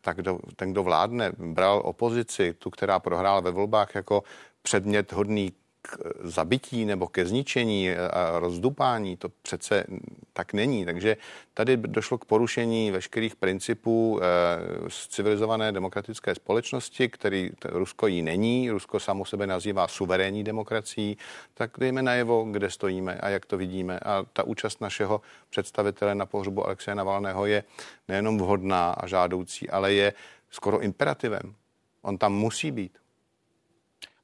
tak 0.00 0.16
kdo, 0.16 0.38
ten, 0.56 0.72
kdo 0.72 0.82
vládne, 0.82 1.32
bral 1.38 1.82
opozici, 1.84 2.54
tu, 2.54 2.70
která 2.70 2.98
prohrála 2.98 3.40
ve 3.40 3.50
volbách, 3.50 3.94
jako 3.94 4.22
předmět 4.62 5.12
hodný 5.12 5.52
k 5.82 5.98
zabití 6.22 6.84
nebo 6.84 7.08
ke 7.08 7.26
zničení 7.26 7.90
a 7.90 8.38
rozdupání, 8.38 9.16
to 9.16 9.28
přece 9.42 9.84
tak 10.32 10.52
není. 10.52 10.84
Takže 10.84 11.16
tady 11.54 11.76
došlo 11.76 12.18
k 12.18 12.24
porušení 12.24 12.90
veškerých 12.90 13.36
principů 13.36 14.20
eh, 14.22 14.90
z 14.90 15.08
civilizované 15.08 15.72
demokratické 15.72 16.34
společnosti, 16.34 17.08
který 17.08 17.50
Rusko 17.64 18.06
jí 18.06 18.22
není. 18.22 18.70
Rusko 18.70 19.00
samo 19.00 19.24
sebe 19.24 19.46
nazývá 19.46 19.88
suverénní 19.88 20.44
demokracií. 20.44 21.16
Tak 21.54 21.70
dejme 21.78 22.02
najevo, 22.02 22.44
kde 22.50 22.70
stojíme 22.70 23.18
a 23.18 23.28
jak 23.28 23.46
to 23.46 23.56
vidíme. 23.56 23.98
A 23.98 24.24
ta 24.32 24.42
účast 24.42 24.80
našeho 24.80 25.20
představitele 25.50 26.14
na 26.14 26.26
pohřbu 26.26 26.66
Alexeje 26.66 26.94
Navalného 26.94 27.46
je 27.46 27.64
nejenom 28.08 28.38
vhodná 28.38 28.92
a 28.92 29.06
žádoucí, 29.06 29.70
ale 29.70 29.92
je 29.92 30.12
skoro 30.50 30.80
imperativem. 30.80 31.54
On 32.02 32.18
tam 32.18 32.32
musí 32.32 32.70
být. 32.70 32.99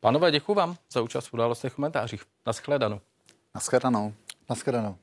Pánové, 0.06 0.30
děkuji 0.30 0.54
vám 0.54 0.76
za 0.92 1.02
účast 1.02 1.26
v 1.26 1.34
událostech 1.34 1.72
komentářích. 1.72 2.22
Naschledanou. 2.46 3.00
Naschledanou. 3.54 4.14
Naschledanou. 4.50 4.96